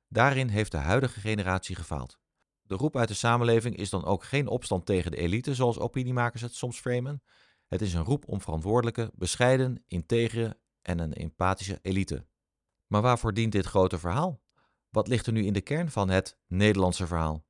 Daarin 0.08 0.48
heeft 0.48 0.72
de 0.72 0.78
huidige 0.78 1.20
generatie 1.20 1.76
gefaald. 1.76 2.20
De 2.62 2.76
roep 2.76 2.98
uit 2.98 3.08
de 3.08 3.14
samenleving 3.14 3.76
is 3.76 3.90
dan 3.90 4.06
ook 4.06 4.24
geen 4.24 4.48
opstand 4.48 4.86
tegen 4.86 5.12
de 5.12 5.18
elite, 5.18 5.56
zoals 5.56 5.80
opiniemakers 5.80 6.42
het 6.42 6.56
soms 6.56 6.80
framen. 6.80 7.24
Het 7.68 7.82
is 7.82 7.94
een 7.94 8.04
roep 8.04 8.28
om 8.28 8.42
verantwoordelijke, 8.42 9.12
bescheiden, 9.16 9.84
integere 9.88 10.58
en 10.82 11.00
een 11.00 11.14
empathische 11.14 11.80
elite. 11.82 12.26
Maar 12.88 13.02
waarvoor 13.02 13.34
dient 13.34 13.52
dit 13.52 13.66
grote 13.66 14.00
verhaal? 14.00 14.42
Wat 14.90 15.08
ligt 15.08 15.26
er 15.26 15.34
nu 15.34 15.46
in 15.46 15.54
de 15.54 15.62
kern 15.62 15.92
van 15.92 16.10
het 16.10 16.38
Nederlandse 16.48 17.08
verhaal? 17.08 17.46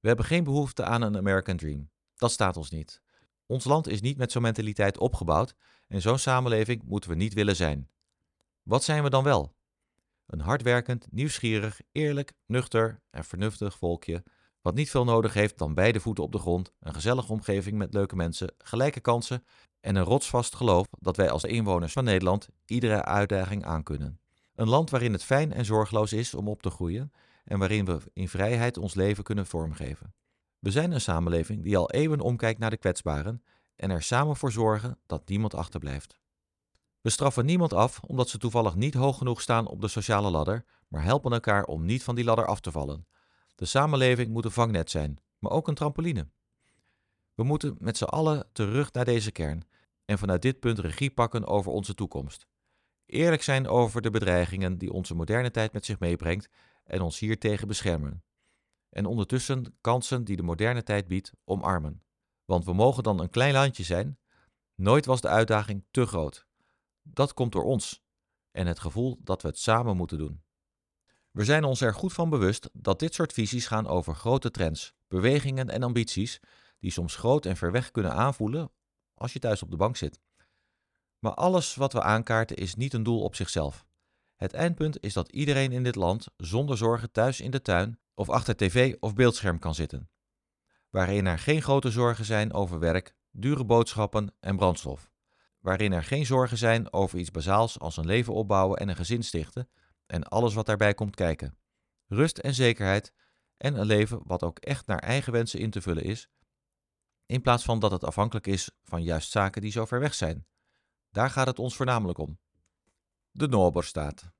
We 0.00 0.08
hebben 0.08 0.26
geen 0.26 0.44
behoefte 0.44 0.84
aan 0.84 1.02
een 1.02 1.16
American 1.16 1.56
Dream. 1.56 1.90
Dat 2.16 2.30
staat 2.30 2.56
ons 2.56 2.70
niet. 2.70 3.02
Ons 3.46 3.64
land 3.64 3.88
is 3.88 4.00
niet 4.00 4.16
met 4.16 4.32
zo'n 4.32 4.42
mentaliteit 4.42 4.98
opgebouwd 4.98 5.54
en 5.88 6.00
zo'n 6.00 6.18
samenleving 6.18 6.82
moeten 6.84 7.10
we 7.10 7.16
niet 7.16 7.34
willen 7.34 7.56
zijn. 7.56 7.88
Wat 8.62 8.84
zijn 8.84 9.02
we 9.02 9.10
dan 9.10 9.24
wel? 9.24 9.54
Een 10.26 10.40
hardwerkend, 10.40 11.06
nieuwsgierig, 11.10 11.80
eerlijk, 11.92 12.32
nuchter 12.46 13.00
en 13.10 13.24
vernuftig 13.24 13.78
volkje, 13.78 14.22
wat 14.60 14.74
niet 14.74 14.90
veel 14.90 15.04
nodig 15.04 15.34
heeft 15.34 15.58
dan 15.58 15.74
beide 15.74 16.00
voeten 16.00 16.24
op 16.24 16.32
de 16.32 16.38
grond, 16.38 16.72
een 16.80 16.94
gezellige 16.94 17.32
omgeving 17.32 17.76
met 17.76 17.94
leuke 17.94 18.16
mensen, 18.16 18.54
gelijke 18.58 19.00
kansen 19.00 19.44
en 19.80 19.96
een 19.96 20.04
rotsvast 20.04 20.54
geloof 20.54 20.86
dat 20.98 21.16
wij 21.16 21.30
als 21.30 21.44
inwoners 21.44 21.92
van 21.92 22.04
Nederland 22.04 22.48
iedere 22.64 23.04
uitdaging 23.04 23.64
aankunnen. 23.64 24.20
Een 24.54 24.68
land 24.68 24.90
waarin 24.90 25.12
het 25.12 25.24
fijn 25.24 25.52
en 25.52 25.64
zorgeloos 25.64 26.12
is 26.12 26.34
om 26.34 26.48
op 26.48 26.62
te 26.62 26.70
groeien 26.70 27.12
en 27.44 27.58
waarin 27.58 27.84
we 27.84 27.98
in 28.12 28.28
vrijheid 28.28 28.78
ons 28.78 28.94
leven 28.94 29.24
kunnen 29.24 29.46
vormgeven. 29.46 30.14
We 30.64 30.70
zijn 30.70 30.92
een 30.92 31.00
samenleving 31.00 31.62
die 31.62 31.76
al 31.76 31.90
eeuwen 31.90 32.20
omkijkt 32.20 32.58
naar 32.58 32.70
de 32.70 32.76
kwetsbaren 32.76 33.42
en 33.76 33.90
er 33.90 34.02
samen 34.02 34.36
voor 34.36 34.52
zorgen 34.52 34.98
dat 35.06 35.28
niemand 35.28 35.54
achterblijft. 35.54 36.18
We 37.00 37.10
straffen 37.10 37.44
niemand 37.44 37.72
af 37.72 38.00
omdat 38.00 38.28
ze 38.28 38.38
toevallig 38.38 38.74
niet 38.74 38.94
hoog 38.94 39.18
genoeg 39.18 39.40
staan 39.40 39.66
op 39.66 39.80
de 39.80 39.88
sociale 39.88 40.30
ladder, 40.30 40.64
maar 40.88 41.02
helpen 41.02 41.32
elkaar 41.32 41.64
om 41.64 41.84
niet 41.84 42.02
van 42.02 42.14
die 42.14 42.24
ladder 42.24 42.46
af 42.46 42.60
te 42.60 42.70
vallen. 42.70 43.06
De 43.54 43.64
samenleving 43.64 44.28
moet 44.28 44.44
een 44.44 44.50
vangnet 44.50 44.90
zijn, 44.90 45.18
maar 45.38 45.52
ook 45.52 45.68
een 45.68 45.74
trampoline. 45.74 46.28
We 47.34 47.42
moeten 47.42 47.76
met 47.78 47.96
z'n 47.96 48.04
allen 48.04 48.48
terug 48.52 48.92
naar 48.92 49.04
deze 49.04 49.32
kern 49.32 49.62
en 50.04 50.18
vanuit 50.18 50.42
dit 50.42 50.60
punt 50.60 50.78
regie 50.78 51.10
pakken 51.10 51.46
over 51.46 51.72
onze 51.72 51.94
toekomst. 51.94 52.46
Eerlijk 53.06 53.42
zijn 53.42 53.68
over 53.68 54.02
de 54.02 54.10
bedreigingen 54.10 54.78
die 54.78 54.92
onze 54.92 55.14
moderne 55.14 55.50
tijd 55.50 55.72
met 55.72 55.84
zich 55.84 55.98
meebrengt 55.98 56.48
en 56.84 57.00
ons 57.00 57.18
hiertegen 57.18 57.68
beschermen. 57.68 58.22
En 58.94 59.06
ondertussen 59.06 59.76
kansen 59.80 60.24
die 60.24 60.36
de 60.36 60.42
moderne 60.42 60.82
tijd 60.82 61.06
biedt 61.08 61.32
omarmen. 61.44 62.02
Want 62.44 62.64
we 62.64 62.72
mogen 62.72 63.02
dan 63.02 63.20
een 63.20 63.30
klein 63.30 63.52
landje 63.52 63.82
zijn. 63.82 64.18
Nooit 64.74 65.06
was 65.06 65.20
de 65.20 65.28
uitdaging 65.28 65.84
te 65.90 66.06
groot. 66.06 66.46
Dat 67.02 67.34
komt 67.34 67.52
door 67.52 67.64
ons 67.64 68.02
en 68.50 68.66
het 68.66 68.78
gevoel 68.78 69.18
dat 69.20 69.42
we 69.42 69.48
het 69.48 69.58
samen 69.58 69.96
moeten 69.96 70.18
doen. 70.18 70.42
We 71.30 71.44
zijn 71.44 71.64
ons 71.64 71.80
er 71.80 71.94
goed 71.94 72.12
van 72.12 72.30
bewust 72.30 72.70
dat 72.72 72.98
dit 72.98 73.14
soort 73.14 73.32
visies 73.32 73.66
gaan 73.66 73.86
over 73.86 74.14
grote 74.14 74.50
trends, 74.50 74.94
bewegingen 75.08 75.68
en 75.68 75.82
ambities 75.82 76.40
die 76.78 76.90
soms 76.90 77.16
groot 77.16 77.46
en 77.46 77.56
ver 77.56 77.72
weg 77.72 77.90
kunnen 77.90 78.12
aanvoelen 78.12 78.72
als 79.14 79.32
je 79.32 79.38
thuis 79.38 79.62
op 79.62 79.70
de 79.70 79.76
bank 79.76 79.96
zit. 79.96 80.20
Maar 81.18 81.34
alles 81.34 81.74
wat 81.74 81.92
we 81.92 82.02
aankaarten 82.02 82.56
is 82.56 82.74
niet 82.74 82.92
een 82.92 83.02
doel 83.02 83.22
op 83.22 83.34
zichzelf. 83.34 83.86
Het 84.36 84.52
eindpunt 84.52 85.02
is 85.02 85.12
dat 85.12 85.32
iedereen 85.32 85.72
in 85.72 85.82
dit 85.82 85.94
land 85.94 86.26
zonder 86.36 86.76
zorgen 86.76 87.12
thuis 87.12 87.40
in 87.40 87.50
de 87.50 87.62
tuin 87.62 87.98
of 88.14 88.28
achter 88.28 88.56
tv 88.56 88.94
of 89.00 89.14
beeldscherm 89.14 89.58
kan 89.58 89.74
zitten. 89.74 90.08
Waarin 90.90 91.26
er 91.26 91.38
geen 91.38 91.62
grote 91.62 91.90
zorgen 91.90 92.24
zijn 92.24 92.52
over 92.52 92.78
werk, 92.78 93.14
dure 93.30 93.64
boodschappen 93.64 94.34
en 94.40 94.56
brandstof. 94.56 95.10
Waarin 95.60 95.92
er 95.92 96.04
geen 96.04 96.26
zorgen 96.26 96.58
zijn 96.58 96.92
over 96.92 97.18
iets 97.18 97.30
bazaals 97.30 97.78
als 97.78 97.96
een 97.96 98.06
leven 98.06 98.34
opbouwen 98.34 98.78
en 98.78 98.88
een 98.88 98.96
gezin 98.96 99.22
stichten 99.22 99.68
en 100.06 100.24
alles 100.24 100.54
wat 100.54 100.66
daarbij 100.66 100.94
komt 100.94 101.14
kijken. 101.14 101.58
Rust 102.06 102.38
en 102.38 102.54
zekerheid 102.54 103.12
en 103.56 103.78
een 103.78 103.86
leven 103.86 104.20
wat 104.24 104.42
ook 104.42 104.58
echt 104.58 104.86
naar 104.86 104.98
eigen 104.98 105.32
wensen 105.32 105.60
in 105.60 105.70
te 105.70 105.82
vullen 105.82 106.04
is, 106.04 106.28
in 107.26 107.40
plaats 107.40 107.64
van 107.64 107.78
dat 107.78 107.90
het 107.90 108.04
afhankelijk 108.04 108.46
is 108.46 108.70
van 108.82 109.02
juist 109.02 109.30
zaken 109.30 109.62
die 109.62 109.70
zo 109.70 109.84
ver 109.84 110.00
weg 110.00 110.14
zijn. 110.14 110.46
Daar 111.10 111.30
gaat 111.30 111.46
het 111.46 111.58
ons 111.58 111.76
voornamelijk 111.76 112.18
om. 112.18 112.38
De 113.30 113.48
Noorderstaat. 113.48 114.33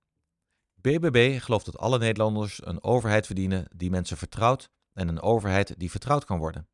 BBB 0.84 1.40
gelooft 1.40 1.64
dat 1.64 1.78
alle 1.78 1.98
Nederlanders 1.98 2.66
een 2.66 2.82
overheid 2.82 3.26
verdienen 3.26 3.68
die 3.76 3.90
mensen 3.90 4.16
vertrouwt 4.16 4.70
en 4.92 5.08
een 5.08 5.20
overheid 5.20 5.78
die 5.78 5.90
vertrouwd 5.90 6.24
kan 6.24 6.38
worden. 6.38 6.68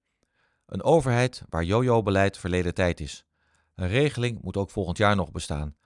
Een 0.66 0.82
overheid 0.82 1.42
waar 1.48 1.64
jojo-beleid 1.64 2.38
verleden 2.38 2.74
tijd 2.74 3.00
is. 3.00 3.24
Een 3.74 3.88
regeling 3.88 4.42
moet 4.42 4.56
ook 4.56 4.70
volgend 4.70 4.96
jaar 4.96 5.16
nog 5.16 5.32
bestaan. 5.32 5.76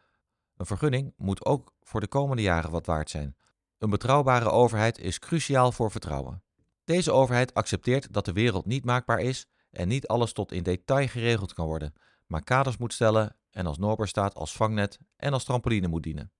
Een 0.56 0.66
vergunning 0.66 1.12
moet 1.16 1.44
ook 1.44 1.72
voor 1.82 2.00
de 2.00 2.06
komende 2.06 2.42
jaren 2.42 2.70
wat 2.70 2.86
waard 2.86 3.10
zijn. 3.10 3.36
Een 3.78 3.90
betrouwbare 3.90 4.50
overheid 4.50 4.98
is 4.98 5.18
cruciaal 5.18 5.72
voor 5.72 5.90
vertrouwen. 5.90 6.42
Deze 6.84 7.12
overheid 7.12 7.54
accepteert 7.54 8.12
dat 8.12 8.24
de 8.24 8.32
wereld 8.32 8.66
niet 8.66 8.84
maakbaar 8.84 9.20
is 9.20 9.46
en 9.70 9.88
niet 9.88 10.06
alles 10.06 10.32
tot 10.32 10.52
in 10.52 10.62
detail 10.62 11.08
geregeld 11.08 11.52
kan 11.52 11.66
worden, 11.66 11.94
maar 12.26 12.44
kaders 12.44 12.76
moet 12.76 12.92
stellen 12.92 13.36
en 13.50 13.66
als 13.66 13.78
Noorderstaat 13.78 14.34
als 14.34 14.52
vangnet 14.52 14.98
en 15.16 15.32
als 15.32 15.44
trampoline 15.44 15.88
moet 15.88 16.02
dienen. 16.02 16.32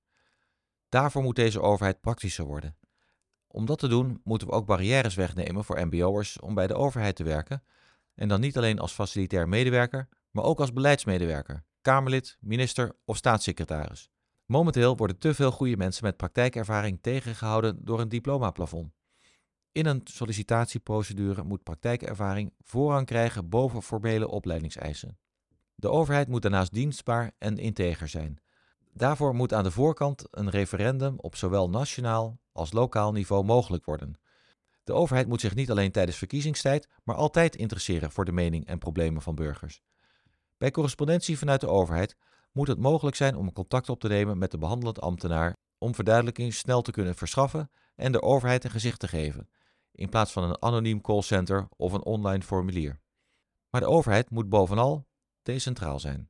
Daarvoor 0.94 1.22
moet 1.22 1.36
deze 1.36 1.60
overheid 1.60 2.00
praktischer 2.00 2.44
worden. 2.44 2.76
Om 3.46 3.66
dat 3.66 3.78
te 3.78 3.88
doen 3.88 4.20
moeten 4.24 4.48
we 4.48 4.54
ook 4.54 4.66
barrières 4.66 5.14
wegnemen 5.14 5.64
voor 5.64 5.86
MBO'ers 5.86 6.40
om 6.40 6.54
bij 6.54 6.66
de 6.66 6.74
overheid 6.74 7.16
te 7.16 7.24
werken. 7.24 7.62
En 8.14 8.28
dan 8.28 8.40
niet 8.40 8.56
alleen 8.56 8.78
als 8.78 8.92
facilitair 8.92 9.48
medewerker, 9.48 10.08
maar 10.30 10.44
ook 10.44 10.60
als 10.60 10.72
beleidsmedewerker, 10.72 11.64
Kamerlid, 11.80 12.36
minister 12.40 12.96
of 13.04 13.16
staatssecretaris. 13.16 14.10
Momenteel 14.46 14.96
worden 14.96 15.18
te 15.18 15.34
veel 15.34 15.50
goede 15.50 15.76
mensen 15.76 16.04
met 16.04 16.16
praktijkervaring 16.16 16.98
tegengehouden 17.00 17.84
door 17.84 18.00
een 18.00 18.08
diplomaplafond. 18.08 18.92
In 19.72 19.86
een 19.86 20.00
sollicitatieprocedure 20.04 21.42
moet 21.42 21.62
praktijkervaring 21.62 22.52
voorrang 22.60 23.06
krijgen 23.06 23.48
boven 23.48 23.82
formele 23.82 24.28
opleidingseisen. 24.28 25.18
De 25.74 25.88
overheid 25.88 26.28
moet 26.28 26.42
daarnaast 26.42 26.72
dienstbaar 26.72 27.32
en 27.38 27.58
integer 27.58 28.08
zijn. 28.08 28.42
Daarvoor 28.96 29.34
moet 29.34 29.54
aan 29.54 29.64
de 29.64 29.70
voorkant 29.70 30.24
een 30.30 30.50
referendum 30.50 31.14
op 31.16 31.36
zowel 31.36 31.70
nationaal 31.70 32.38
als 32.52 32.72
lokaal 32.72 33.12
niveau 33.12 33.44
mogelijk 33.44 33.84
worden. 33.84 34.18
De 34.84 34.92
overheid 34.92 35.26
moet 35.28 35.40
zich 35.40 35.54
niet 35.54 35.70
alleen 35.70 35.92
tijdens 35.92 36.16
verkiezingstijd, 36.16 36.88
maar 37.04 37.16
altijd 37.16 37.56
interesseren 37.56 38.10
voor 38.10 38.24
de 38.24 38.32
mening 38.32 38.66
en 38.66 38.78
problemen 38.78 39.22
van 39.22 39.34
burgers. 39.34 39.82
Bij 40.58 40.70
correspondentie 40.70 41.38
vanuit 41.38 41.60
de 41.60 41.68
overheid 41.68 42.16
moet 42.52 42.68
het 42.68 42.78
mogelijk 42.78 43.16
zijn 43.16 43.36
om 43.36 43.52
contact 43.52 43.88
op 43.88 44.00
te 44.00 44.08
nemen 44.08 44.38
met 44.38 44.50
de 44.50 44.58
behandelend 44.58 45.00
ambtenaar 45.00 45.56
om 45.78 45.94
verduidelijking 45.94 46.54
snel 46.54 46.82
te 46.82 46.90
kunnen 46.90 47.14
verschaffen 47.14 47.70
en 47.94 48.12
de 48.12 48.22
overheid 48.22 48.64
een 48.64 48.70
gezicht 48.70 49.00
te 49.00 49.08
geven, 49.08 49.48
in 49.92 50.08
plaats 50.08 50.32
van 50.32 50.42
een 50.44 50.62
anoniem 50.62 51.00
callcenter 51.00 51.68
of 51.76 51.92
een 51.92 52.04
online 52.04 52.42
formulier. 52.42 53.00
Maar 53.70 53.80
de 53.80 53.88
overheid 53.88 54.30
moet 54.30 54.48
bovenal 54.48 55.06
decentraal 55.42 56.00
zijn. 56.00 56.28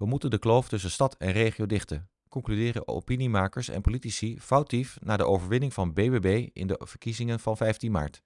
We 0.00 0.06
moeten 0.06 0.30
de 0.30 0.38
kloof 0.38 0.68
tussen 0.68 0.90
stad 0.90 1.16
en 1.16 1.32
regio 1.32 1.66
dichten, 1.66 2.10
concluderen 2.28 2.88
opiniemakers 2.88 3.68
en 3.68 3.80
politici 3.80 4.40
foutief 4.40 4.98
na 5.00 5.16
de 5.16 5.24
overwinning 5.24 5.74
van 5.74 5.92
BBB 5.92 6.48
in 6.52 6.66
de 6.66 6.80
verkiezingen 6.84 7.40
van 7.40 7.56
15 7.56 7.92
maart. 7.92 8.22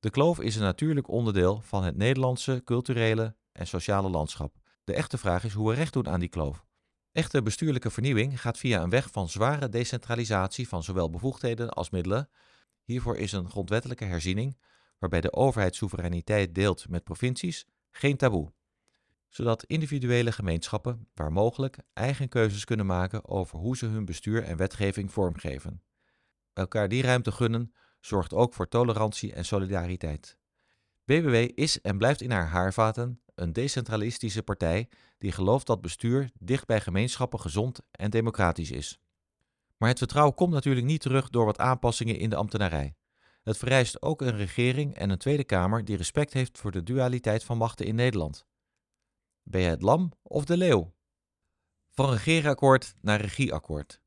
De 0.00 0.10
kloof 0.10 0.40
is 0.40 0.56
een 0.56 0.62
natuurlijk 0.62 1.08
onderdeel 1.08 1.60
van 1.60 1.84
het 1.84 1.96
Nederlandse 1.96 2.62
culturele 2.64 3.36
en 3.52 3.66
sociale 3.66 4.08
landschap. 4.08 4.56
De 4.84 4.94
echte 4.94 5.18
vraag 5.18 5.44
is 5.44 5.52
hoe 5.52 5.68
we 5.68 5.74
recht 5.74 5.92
doen 5.92 6.08
aan 6.08 6.20
die 6.20 6.28
kloof. 6.28 6.66
Echte 7.12 7.42
bestuurlijke 7.42 7.90
vernieuwing 7.90 8.40
gaat 8.40 8.58
via 8.58 8.82
een 8.82 8.90
weg 8.90 9.10
van 9.10 9.28
zware 9.28 9.68
decentralisatie 9.68 10.68
van 10.68 10.82
zowel 10.82 11.10
bevoegdheden 11.10 11.70
als 11.70 11.90
middelen. 11.90 12.28
Hiervoor 12.84 13.16
is 13.16 13.32
een 13.32 13.50
grondwettelijke 13.50 14.04
herziening, 14.04 14.58
waarbij 14.98 15.20
de 15.20 15.32
overheid 15.32 15.74
soevereiniteit 15.74 16.54
deelt 16.54 16.88
met 16.88 17.04
provincies, 17.04 17.66
geen 17.90 18.16
taboe 18.16 18.52
zodat 19.34 19.64
individuele 19.64 20.32
gemeenschappen, 20.32 21.08
waar 21.14 21.32
mogelijk, 21.32 21.78
eigen 21.92 22.28
keuzes 22.28 22.64
kunnen 22.64 22.86
maken 22.86 23.28
over 23.28 23.58
hoe 23.58 23.76
ze 23.76 23.86
hun 23.86 24.04
bestuur 24.04 24.42
en 24.42 24.56
wetgeving 24.56 25.12
vormgeven. 25.12 25.82
Elkaar 26.52 26.88
die 26.88 27.02
ruimte 27.02 27.32
gunnen 27.32 27.74
zorgt 28.00 28.32
ook 28.32 28.54
voor 28.54 28.68
tolerantie 28.68 29.32
en 29.32 29.44
solidariteit. 29.44 30.38
BBW 31.04 31.34
is 31.54 31.80
en 31.80 31.98
blijft 31.98 32.20
in 32.20 32.30
haar 32.30 32.46
haarvaten 32.46 33.20
een 33.34 33.52
decentralistische 33.52 34.42
partij 34.42 34.88
die 35.18 35.32
gelooft 35.32 35.66
dat 35.66 35.80
bestuur 35.80 36.30
dicht 36.38 36.66
bij 36.66 36.80
gemeenschappen 36.80 37.40
gezond 37.40 37.80
en 37.90 38.10
democratisch 38.10 38.70
is. 38.70 38.98
Maar 39.76 39.88
het 39.88 39.98
vertrouwen 39.98 40.34
komt 40.34 40.52
natuurlijk 40.52 40.86
niet 40.86 41.00
terug 41.00 41.28
door 41.30 41.44
wat 41.44 41.58
aanpassingen 41.58 42.18
in 42.18 42.30
de 42.30 42.36
ambtenarij. 42.36 42.94
Het 43.42 43.56
vereist 43.56 44.02
ook 44.02 44.20
een 44.20 44.36
regering 44.36 44.94
en 44.94 45.10
een 45.10 45.18
Tweede 45.18 45.44
Kamer 45.44 45.84
die 45.84 45.96
respect 45.96 46.32
heeft 46.32 46.58
voor 46.58 46.70
de 46.70 46.82
dualiteit 46.82 47.44
van 47.44 47.56
machten 47.56 47.86
in 47.86 47.94
Nederland. 47.94 48.46
Ben 49.44 49.60
je 49.60 49.68
het 49.68 49.82
lam 49.82 50.12
of 50.22 50.44
de 50.44 50.56
leeuw? 50.56 50.94
Van 51.90 52.10
regeerakkoord 52.10 52.94
naar 53.00 53.20
regieakkoord. 53.20 54.00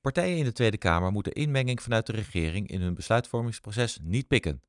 Partijen 0.00 0.38
in 0.38 0.44
de 0.44 0.52
Tweede 0.52 0.78
Kamer 0.78 1.12
moeten 1.12 1.32
inmenging 1.32 1.82
vanuit 1.82 2.06
de 2.06 2.12
regering 2.12 2.68
in 2.68 2.80
hun 2.80 2.94
besluitvormingsproces 2.94 3.98
niet 4.02 4.26
pikken. 4.26 4.62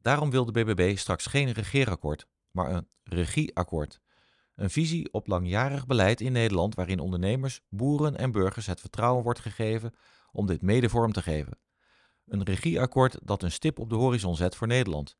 Daarom 0.00 0.30
wil 0.30 0.44
de 0.44 0.52
BBB 0.52 0.96
straks 0.96 1.26
geen 1.26 1.52
regeerakkoord, 1.52 2.26
maar 2.50 2.70
een 2.70 2.88
regieakkoord. 3.02 4.00
Een 4.54 4.70
visie 4.70 5.12
op 5.12 5.26
langjarig 5.26 5.86
beleid 5.86 6.20
in 6.20 6.32
Nederland 6.32 6.74
waarin 6.74 7.00
ondernemers, 7.00 7.60
boeren 7.68 8.16
en 8.16 8.32
burgers 8.32 8.66
het 8.66 8.80
vertrouwen 8.80 9.22
wordt 9.22 9.40
gegeven 9.40 9.94
om 10.32 10.46
dit 10.46 10.62
mede 10.62 10.88
vorm 10.88 11.12
te 11.12 11.22
geven. 11.22 11.58
Een 12.26 12.42
regieakkoord 12.42 13.18
dat 13.22 13.42
een 13.42 13.52
stip 13.52 13.78
op 13.78 13.90
de 13.90 13.96
horizon 13.96 14.36
zet 14.36 14.56
voor 14.56 14.66
Nederland. 14.66 15.16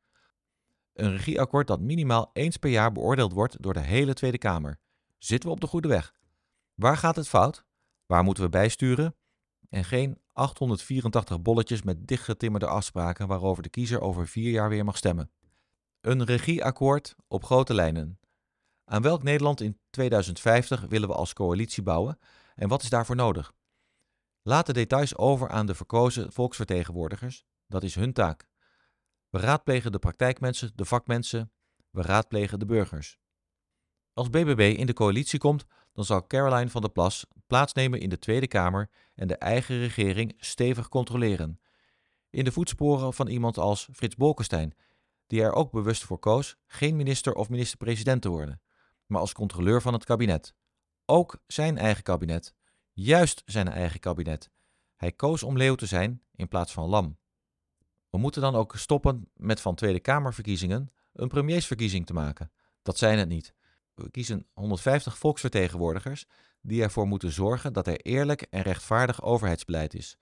Een 0.96 1.10
regieakkoord 1.10 1.66
dat 1.66 1.80
minimaal 1.80 2.30
eens 2.32 2.56
per 2.56 2.70
jaar 2.70 2.92
beoordeeld 2.92 3.32
wordt 3.32 3.62
door 3.62 3.72
de 3.72 3.80
hele 3.80 4.14
Tweede 4.14 4.38
Kamer. 4.38 4.78
Zitten 5.18 5.48
we 5.48 5.54
op 5.54 5.60
de 5.60 5.66
goede 5.66 5.88
weg? 5.88 6.14
Waar 6.74 6.96
gaat 6.96 7.16
het 7.16 7.28
fout? 7.28 7.64
Waar 8.06 8.24
moeten 8.24 8.44
we 8.44 8.50
bijsturen? 8.50 9.16
En 9.68 9.84
geen 9.84 10.20
884 10.32 11.42
bolletjes 11.42 11.82
met 11.82 12.06
dichtgetimmerde 12.06 12.66
afspraken 12.66 13.26
waarover 13.26 13.62
de 13.62 13.68
kiezer 13.68 14.00
over 14.00 14.28
vier 14.28 14.50
jaar 14.50 14.68
weer 14.68 14.84
mag 14.84 14.96
stemmen. 14.96 15.30
Een 16.00 16.24
regieakkoord 16.24 17.14
op 17.28 17.44
grote 17.44 17.74
lijnen. 17.74 18.20
Aan 18.84 19.02
welk 19.02 19.22
Nederland 19.22 19.60
in 19.60 19.80
2050 19.90 20.80
willen 20.80 21.08
we 21.08 21.14
als 21.14 21.32
coalitie 21.32 21.82
bouwen 21.82 22.18
en 22.54 22.68
wat 22.68 22.82
is 22.82 22.90
daarvoor 22.90 23.16
nodig? 23.16 23.52
Laat 24.42 24.66
de 24.66 24.72
details 24.72 25.16
over 25.16 25.48
aan 25.48 25.66
de 25.66 25.74
verkozen 25.74 26.32
volksvertegenwoordigers, 26.32 27.44
dat 27.66 27.82
is 27.82 27.94
hun 27.94 28.12
taak. 28.12 28.48
We 29.36 29.42
raadplegen 29.42 29.92
de 29.92 29.98
praktijkmensen, 29.98 30.72
de 30.74 30.84
vakmensen, 30.84 31.52
we 31.90 32.02
raadplegen 32.02 32.58
de 32.58 32.66
burgers. 32.66 33.18
Als 34.12 34.30
BBB 34.30 34.78
in 34.78 34.86
de 34.86 34.92
coalitie 34.92 35.38
komt, 35.38 35.64
dan 35.92 36.04
zal 36.04 36.26
Caroline 36.26 36.70
van 36.70 36.80
der 36.80 36.90
Plas 36.90 37.26
plaatsnemen 37.46 38.00
in 38.00 38.08
de 38.08 38.18
Tweede 38.18 38.46
Kamer 38.46 38.90
en 39.14 39.28
de 39.28 39.36
eigen 39.36 39.78
regering 39.78 40.34
stevig 40.36 40.88
controleren. 40.88 41.60
In 42.30 42.44
de 42.44 42.52
voetsporen 42.52 43.14
van 43.14 43.26
iemand 43.26 43.58
als 43.58 43.88
Frits 43.92 44.14
Bolkestein, 44.14 44.74
die 45.26 45.42
er 45.42 45.52
ook 45.52 45.70
bewust 45.70 46.04
voor 46.04 46.18
koos 46.18 46.56
geen 46.66 46.96
minister 46.96 47.34
of 47.34 47.48
minister-president 47.48 48.22
te 48.22 48.28
worden, 48.28 48.60
maar 49.06 49.20
als 49.20 49.32
controleur 49.32 49.82
van 49.82 49.92
het 49.92 50.04
kabinet. 50.04 50.54
Ook 51.04 51.38
zijn 51.46 51.78
eigen 51.78 52.02
kabinet, 52.02 52.54
juist 52.92 53.42
zijn 53.44 53.68
eigen 53.68 54.00
kabinet. 54.00 54.50
Hij 54.94 55.12
koos 55.12 55.42
om 55.42 55.56
leeuw 55.56 55.74
te 55.74 55.86
zijn 55.86 56.22
in 56.34 56.48
plaats 56.48 56.72
van 56.72 56.88
lam. 56.88 57.18
We 58.16 58.23
moeten 58.23 58.40
dan 58.42 58.54
ook 58.54 58.76
stoppen 58.76 59.28
met 59.35 59.61
van 59.61 59.75
Tweede 59.75 60.00
Kamerverkiezingen 60.00 60.90
een 61.12 61.28
premiersverkiezing 61.28 62.06
te 62.06 62.12
maken. 62.12 62.50
Dat 62.82 62.99
zijn 62.99 63.18
het 63.18 63.28
niet. 63.28 63.54
We 63.94 64.11
kiezen 64.11 64.46
150 64.52 65.18
volksvertegenwoordigers 65.18 66.26
die 66.61 66.82
ervoor 66.82 67.06
moeten 67.06 67.32
zorgen 67.32 67.73
dat 67.73 67.87
er 67.87 68.00
eerlijk 68.00 68.42
en 68.42 68.62
rechtvaardig 68.62 69.23
overheidsbeleid 69.23 69.94
is. 69.94 70.16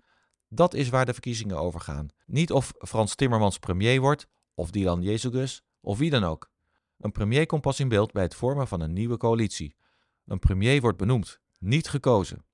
Dat 0.48 0.74
is 0.74 0.88
waar 0.88 1.06
de 1.06 1.12
verkiezingen 1.12 1.58
over 1.58 1.80
gaan. 1.80 2.08
Niet 2.26 2.52
of 2.52 2.72
Frans 2.78 3.14
Timmermans 3.14 3.58
premier 3.58 4.00
wordt, 4.00 4.26
of 4.54 4.70
Dylan 4.70 5.02
Jezus, 5.02 5.62
of 5.80 5.98
wie 5.98 6.10
dan 6.10 6.24
ook. 6.24 6.50
Een 6.98 7.12
premier 7.12 7.46
komt 7.46 7.62
pas 7.62 7.80
in 7.80 7.88
beeld 7.88 8.12
bij 8.12 8.22
het 8.22 8.34
vormen 8.34 8.68
van 8.68 8.80
een 8.80 8.92
nieuwe 8.92 9.16
coalitie. 9.16 9.76
Een 10.24 10.38
premier 10.38 10.80
wordt 10.80 10.98
benoemd, 10.98 11.40
niet 11.58 11.88
gekozen. 11.88 12.44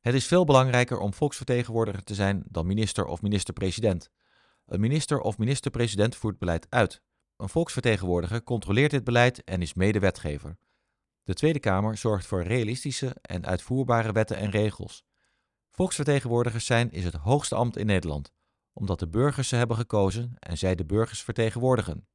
Het 0.00 0.14
is 0.14 0.26
veel 0.26 0.44
belangrijker 0.44 0.98
om 0.98 1.14
volksvertegenwoordiger 1.14 2.04
te 2.04 2.14
zijn 2.14 2.42
dan 2.48 2.66
minister 2.66 3.04
of 3.04 3.22
minister-president. 3.22 4.10
Een 4.70 4.80
minister 4.80 5.20
of 5.20 5.38
minister-president 5.38 6.16
voert 6.16 6.38
beleid 6.38 6.66
uit. 6.68 7.02
Een 7.36 7.48
volksvertegenwoordiger 7.48 8.42
controleert 8.42 8.90
dit 8.90 9.04
beleid 9.04 9.44
en 9.44 9.62
is 9.62 9.74
medewetgever. 9.74 10.56
De 11.22 11.34
Tweede 11.34 11.58
Kamer 11.58 11.96
zorgt 11.96 12.26
voor 12.26 12.42
realistische 12.42 13.16
en 13.22 13.46
uitvoerbare 13.46 14.12
wetten 14.12 14.36
en 14.36 14.50
regels. 14.50 15.04
Volksvertegenwoordigers 15.70 16.66
zijn 16.66 16.90
is 16.90 17.04
het 17.04 17.14
hoogste 17.14 17.54
ambt 17.54 17.76
in 17.76 17.86
Nederland, 17.86 18.32
omdat 18.72 18.98
de 18.98 19.08
burgers 19.08 19.48
ze 19.48 19.56
hebben 19.56 19.76
gekozen 19.76 20.34
en 20.38 20.58
zij 20.58 20.74
de 20.74 20.84
burgers 20.84 21.22
vertegenwoordigen. 21.22 22.06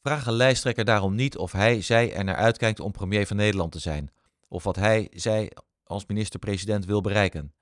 Vraag 0.00 0.26
een 0.26 0.32
lijsttrekker 0.32 0.84
daarom 0.84 1.14
niet 1.14 1.36
of 1.36 1.52
hij, 1.52 1.82
zij 1.82 2.14
er 2.14 2.24
naar 2.24 2.36
uitkijkt 2.36 2.80
om 2.80 2.92
premier 2.92 3.26
van 3.26 3.36
Nederland 3.36 3.72
te 3.72 3.78
zijn, 3.78 4.10
of 4.48 4.64
wat 4.64 4.76
hij, 4.76 5.08
zij 5.12 5.52
als 5.84 6.06
minister-president 6.06 6.84
wil 6.84 7.00
bereiken. 7.00 7.54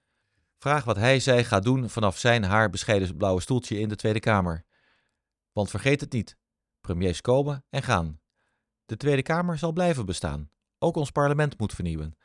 Vraag 0.59 0.85
wat 0.85 0.97
hij, 0.97 1.21
zij 1.21 1.45
gaat 1.45 1.63
doen 1.63 1.89
vanaf 1.89 2.19
zijn 2.19 2.45
haar 2.45 2.71
bescheiden 2.71 3.17
blauwe 3.17 3.41
stoeltje 3.41 3.79
in 3.79 3.89
de 3.89 3.97
Tweede 3.97 4.21
Kamer. 4.21 4.65
Want 5.53 5.71
vergeet 5.71 6.01
het 6.01 6.13
niet, 6.13 6.37
premiers 6.81 7.21
komen 7.21 7.65
en 7.71 7.83
gaan. 7.83 8.21
De 8.87 8.97
Tweede 8.97 9.23
Kamer 9.23 9.59
zal 9.59 9.73
blijven 9.73 10.07
bestaan. 10.07 10.51
Ook 10.79 10.97
ons 10.97 11.11
parlement 11.11 11.59
moet 11.59 11.75
vernieuwen. 11.75 12.17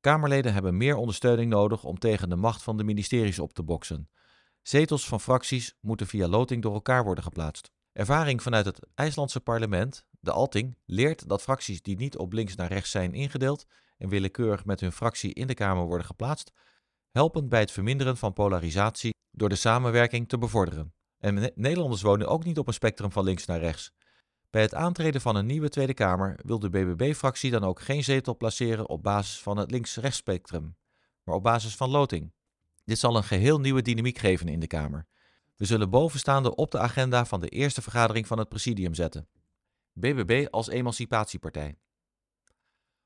Kamerleden 0.00 0.52
hebben 0.52 0.76
meer 0.76 0.96
ondersteuning 0.96 1.50
nodig 1.50 1.84
om 1.84 1.98
tegen 1.98 2.28
de 2.28 2.36
macht 2.36 2.62
van 2.62 2.76
de 2.76 2.84
ministeries 2.84 3.38
op 3.38 3.52
te 3.52 3.62
boksen. 3.62 4.10
Zetels 4.62 5.08
van 5.08 5.20
fracties 5.20 5.74
moeten 5.80 6.06
via 6.06 6.28
loting 6.28 6.62
door 6.62 6.74
elkaar 6.74 7.04
worden 7.04 7.24
geplaatst. 7.24 7.70
Ervaring 7.92 8.42
vanuit 8.42 8.64
het 8.64 8.86
IJslandse 8.94 9.40
parlement, 9.40 10.04
de 10.20 10.30
Alting, 10.30 10.78
leert 10.84 11.28
dat 11.28 11.42
fracties 11.42 11.82
die 11.82 11.96
niet 11.96 12.16
op 12.16 12.32
links 12.32 12.54
naar 12.54 12.68
rechts 12.68 12.90
zijn 12.90 13.14
ingedeeld 13.14 13.66
en 13.98 14.08
willekeurig 14.08 14.64
met 14.64 14.80
hun 14.80 14.92
fractie 14.92 15.34
in 15.34 15.46
de 15.46 15.54
Kamer 15.54 15.84
worden 15.84 16.06
geplaatst, 16.06 16.52
helpen 17.10 17.48
bij 17.48 17.60
het 17.60 17.70
verminderen 17.70 18.16
van 18.16 18.32
polarisatie 18.32 19.14
door 19.30 19.48
de 19.48 19.54
samenwerking 19.54 20.28
te 20.28 20.38
bevorderen. 20.38 20.94
En 21.18 21.52
Nederlanders 21.54 22.02
wonen 22.02 22.28
ook 22.28 22.44
niet 22.44 22.58
op 22.58 22.66
een 22.66 22.74
spectrum 22.74 23.12
van 23.12 23.24
links 23.24 23.46
naar 23.46 23.60
rechts. 23.60 23.92
Bij 24.50 24.62
het 24.62 24.74
aantreden 24.74 25.20
van 25.20 25.36
een 25.36 25.46
nieuwe 25.46 25.68
Tweede 25.68 25.94
Kamer 25.94 26.38
wil 26.44 26.58
de 26.58 26.70
BBB-fractie 26.70 27.50
dan 27.50 27.64
ook 27.64 27.80
geen 27.80 28.04
zetel 28.04 28.36
placeren 28.36 28.88
op 28.88 29.02
basis 29.02 29.40
van 29.40 29.56
het 29.56 29.70
links-rechts 29.70 30.18
spectrum, 30.18 30.76
maar 31.24 31.34
op 31.34 31.42
basis 31.42 31.76
van 31.76 31.90
loting. 31.90 32.32
Dit 32.84 32.98
zal 32.98 33.16
een 33.16 33.24
geheel 33.24 33.60
nieuwe 33.60 33.82
dynamiek 33.82 34.18
geven 34.18 34.48
in 34.48 34.60
de 34.60 34.66
Kamer. 34.66 35.06
We 35.56 35.64
zullen 35.64 35.90
bovenstaande 35.90 36.54
op 36.54 36.70
de 36.70 36.78
agenda 36.78 37.24
van 37.24 37.40
de 37.40 37.48
eerste 37.48 37.82
vergadering 37.82 38.26
van 38.26 38.38
het 38.38 38.48
presidium 38.48 38.94
zetten. 38.94 39.28
BBB 39.92 40.46
als 40.50 40.68
emancipatiepartij. 40.68 41.78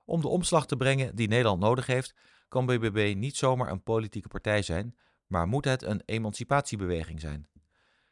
Om 0.05 0.21
de 0.21 0.29
omslag 0.29 0.67
te 0.67 0.77
brengen 0.77 1.17
die 1.17 1.29
Nederland 1.29 1.61
nodig 1.61 1.87
heeft, 1.87 2.15
kan 2.49 2.67
BBB 2.67 3.15
niet 3.17 3.37
zomaar 3.37 3.71
een 3.71 3.83
politieke 3.83 4.29
partij 4.29 4.63
zijn, 4.63 4.97
maar 5.27 5.47
moet 5.47 5.65
het 5.65 5.83
een 5.83 6.03
emancipatiebeweging 6.05 7.21
zijn. 7.21 7.49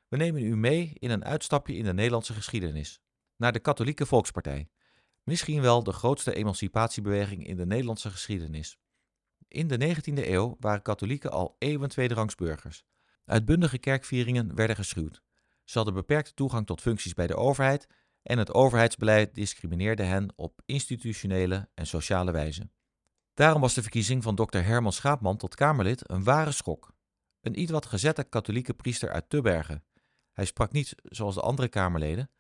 We 0.09 0.17
nemen 0.17 0.43
u 0.43 0.57
mee 0.57 0.93
in 0.99 1.11
een 1.11 1.25
uitstapje 1.25 1.75
in 1.75 1.85
de 1.85 1.95
Nederlandse 1.95 2.33
geschiedenis, 2.33 3.01
naar 3.37 3.53
de 3.53 3.59
Katholieke 3.59 4.07
Volkspartij. 4.07 4.69
Misschien 5.23 5.61
wel 5.61 5.83
de 5.83 5.93
grootste 5.93 6.35
emancipatiebeweging 6.35 7.47
in 7.47 7.57
de 7.57 7.67
Nederlandse 7.67 8.11
geschiedenis. 8.11 8.79
In 9.49 9.67
de 9.67 9.95
19e 9.97 10.27
eeuw 10.27 10.57
waren 10.61 10.83
katholieken 10.83 11.31
al 11.31 11.57
eeuwen 11.59 11.89
tweederangsburgers. 11.89 12.85
Uitbundige 13.25 13.79
kerkvieringen 13.79 14.55
werden 14.55 14.77
geschuwd. 14.77 15.23
Ze 15.65 15.77
hadden 15.77 15.95
beperkte 15.95 16.35
toegang 16.35 16.67
tot 16.67 16.81
functies 16.81 17.15
bij 17.15 17.27
de 17.27 17.37
overheid 17.37 17.87
en 18.23 18.39
het 18.39 18.55
overheidsbeleid 18.55 19.35
discrimineerde 19.35 20.03
hen 20.03 20.33
op 20.37 20.61
institutionele 20.67 21.69
en 21.75 21.87
sociale 21.87 22.33
wijze. 22.33 22.71
Daarom 23.35 23.61
was 23.61 23.75
de 23.75 23.83
verkiezing 23.83 24.23
van 24.23 24.35
dokter 24.35 24.65
Herman 24.65 24.93
Schaapman 24.93 25.37
tot 25.37 25.55
Kamerlid 25.55 26.11
een 26.11 26.25
ware 26.25 26.53
schok. 26.53 26.93
Een 27.41 27.61
iets 27.61 27.71
wat 27.71 27.87
gezette 27.87 28.25
katholieke 28.25 28.75
priester 28.75 29.11
uit 29.11 29.29
Tubbergen. 29.29 29.85
Hij 30.33 30.45
sprak 30.45 30.73
niet 30.73 30.95
zoals 31.03 31.35
de 31.35 31.41
andere 31.41 31.69
Kamerleden, 31.69 32.31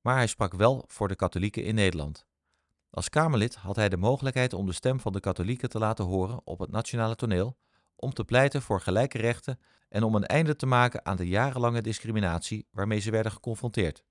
maar 0.00 0.16
hij 0.16 0.26
sprak 0.26 0.54
wel 0.54 0.84
voor 0.86 1.08
de 1.08 1.16
katholieken 1.16 1.64
in 1.64 1.74
Nederland. 1.74 2.26
Als 2.90 3.08
Kamerlid 3.08 3.54
had 3.54 3.76
hij 3.76 3.88
de 3.88 3.96
mogelijkheid 3.96 4.52
om 4.52 4.66
de 4.66 4.72
stem 4.72 5.00
van 5.00 5.12
de 5.12 5.20
katholieken 5.20 5.68
te 5.68 5.78
laten 5.78 6.04
horen 6.04 6.40
op 6.44 6.58
het 6.58 6.70
nationale 6.70 7.14
toneel, 7.14 7.58
om 7.96 8.12
te 8.12 8.24
pleiten 8.24 8.62
voor 8.62 8.80
gelijke 8.80 9.18
rechten 9.18 9.58
en 9.88 10.02
om 10.02 10.14
een 10.14 10.26
einde 10.26 10.56
te 10.56 10.66
maken 10.66 11.04
aan 11.04 11.16
de 11.16 11.28
jarenlange 11.28 11.80
discriminatie 11.80 12.68
waarmee 12.70 12.98
ze 12.98 13.10
werden 13.10 13.32
geconfronteerd. 13.32 14.04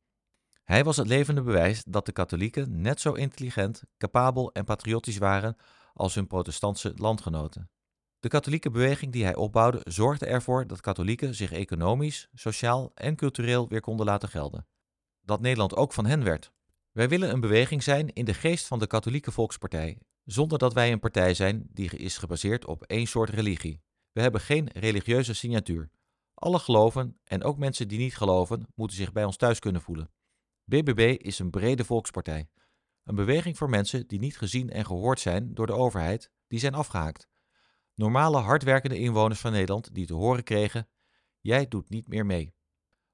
Hij 0.63 0.83
was 0.83 0.97
het 0.97 1.07
levende 1.07 1.41
bewijs 1.41 1.83
dat 1.83 2.05
de 2.05 2.11
katholieken 2.11 2.81
net 2.81 2.99
zo 3.01 3.13
intelligent, 3.13 3.83
capabel 3.97 4.51
en 4.51 4.65
patriotisch 4.65 5.17
waren 5.17 5.57
als 5.93 6.15
hun 6.15 6.27
protestantse 6.27 6.93
landgenoten. 6.95 7.69
De 8.19 8.27
katholieke 8.27 8.69
beweging 8.69 9.11
die 9.11 9.23
hij 9.23 9.35
opbouwde 9.35 9.81
zorgde 9.83 10.25
ervoor 10.25 10.67
dat 10.67 10.81
katholieken 10.81 11.35
zich 11.35 11.51
economisch, 11.51 12.27
sociaal 12.33 12.91
en 12.93 13.15
cultureel 13.15 13.67
weer 13.67 13.81
konden 13.81 14.05
laten 14.05 14.29
gelden. 14.29 14.67
Dat 15.21 15.41
Nederland 15.41 15.75
ook 15.75 15.93
van 15.93 16.05
hen 16.05 16.23
werd. 16.23 16.51
Wij 16.91 17.09
willen 17.09 17.29
een 17.29 17.39
beweging 17.39 17.83
zijn 17.83 18.13
in 18.13 18.25
de 18.25 18.33
geest 18.33 18.67
van 18.67 18.79
de 18.79 18.87
katholieke 18.87 19.31
volkspartij, 19.31 19.97
zonder 20.23 20.57
dat 20.57 20.73
wij 20.73 20.91
een 20.91 20.99
partij 20.99 21.33
zijn 21.33 21.67
die 21.69 21.97
is 21.97 22.17
gebaseerd 22.17 22.65
op 22.65 22.83
één 22.83 23.07
soort 23.07 23.29
religie. 23.29 23.81
We 24.11 24.21
hebben 24.21 24.41
geen 24.41 24.69
religieuze 24.73 25.33
signatuur. 25.33 25.89
Alle 26.33 26.59
geloven, 26.59 27.19
en 27.23 27.43
ook 27.43 27.57
mensen 27.57 27.87
die 27.87 27.99
niet 27.99 28.17
geloven, 28.17 28.67
moeten 28.75 28.97
zich 28.97 29.11
bij 29.11 29.23
ons 29.23 29.37
thuis 29.37 29.59
kunnen 29.59 29.81
voelen. 29.81 30.09
BBB 30.71 31.21
is 31.21 31.39
een 31.39 31.49
brede 31.49 31.83
volkspartij. 31.83 32.49
Een 33.03 33.15
beweging 33.15 33.57
voor 33.57 33.69
mensen 33.69 34.07
die 34.07 34.19
niet 34.19 34.37
gezien 34.37 34.69
en 34.69 34.85
gehoord 34.85 35.19
zijn 35.19 35.53
door 35.53 35.67
de 35.67 35.73
overheid, 35.73 36.31
die 36.47 36.59
zijn 36.59 36.73
afgehaakt. 36.73 37.27
Normale, 37.95 38.37
hardwerkende 38.37 38.97
inwoners 38.97 39.39
van 39.39 39.51
Nederland 39.51 39.93
die 39.93 40.05
te 40.05 40.13
horen 40.13 40.43
kregen: 40.43 40.87
jij 41.39 41.67
doet 41.67 41.89
niet 41.89 42.07
meer 42.07 42.25
mee. 42.25 42.53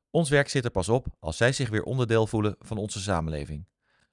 Ons 0.10 0.30
werk 0.30 0.50
zit 0.50 0.66
er 0.66 0.72
pas 0.72 0.90
op 0.90 1.08
als 1.20 1.38
zij 1.38 1.52
zich 1.52 1.70
weer 1.70 1.84
onderdeel 1.84 2.28
voelen 2.28 2.56
van 2.60 2.78
onze 2.78 3.00
samenleving. 3.00 3.68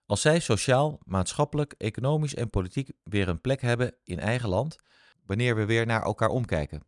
Als 0.06 0.20
zij 0.20 0.40
sociaal, 0.40 0.98
maatschappelijk, 1.04 1.74
economisch 1.78 2.34
en 2.34 2.50
politiek 2.50 2.92
weer 3.02 3.28
een 3.28 3.40
plek 3.40 3.60
hebben 3.60 3.96
in 4.04 4.18
eigen 4.18 4.48
land, 4.48 4.76
wanneer 5.26 5.56
we 5.56 5.64
weer 5.64 5.86
naar 5.86 6.02
elkaar 6.02 6.28
omkijken. 6.28 6.86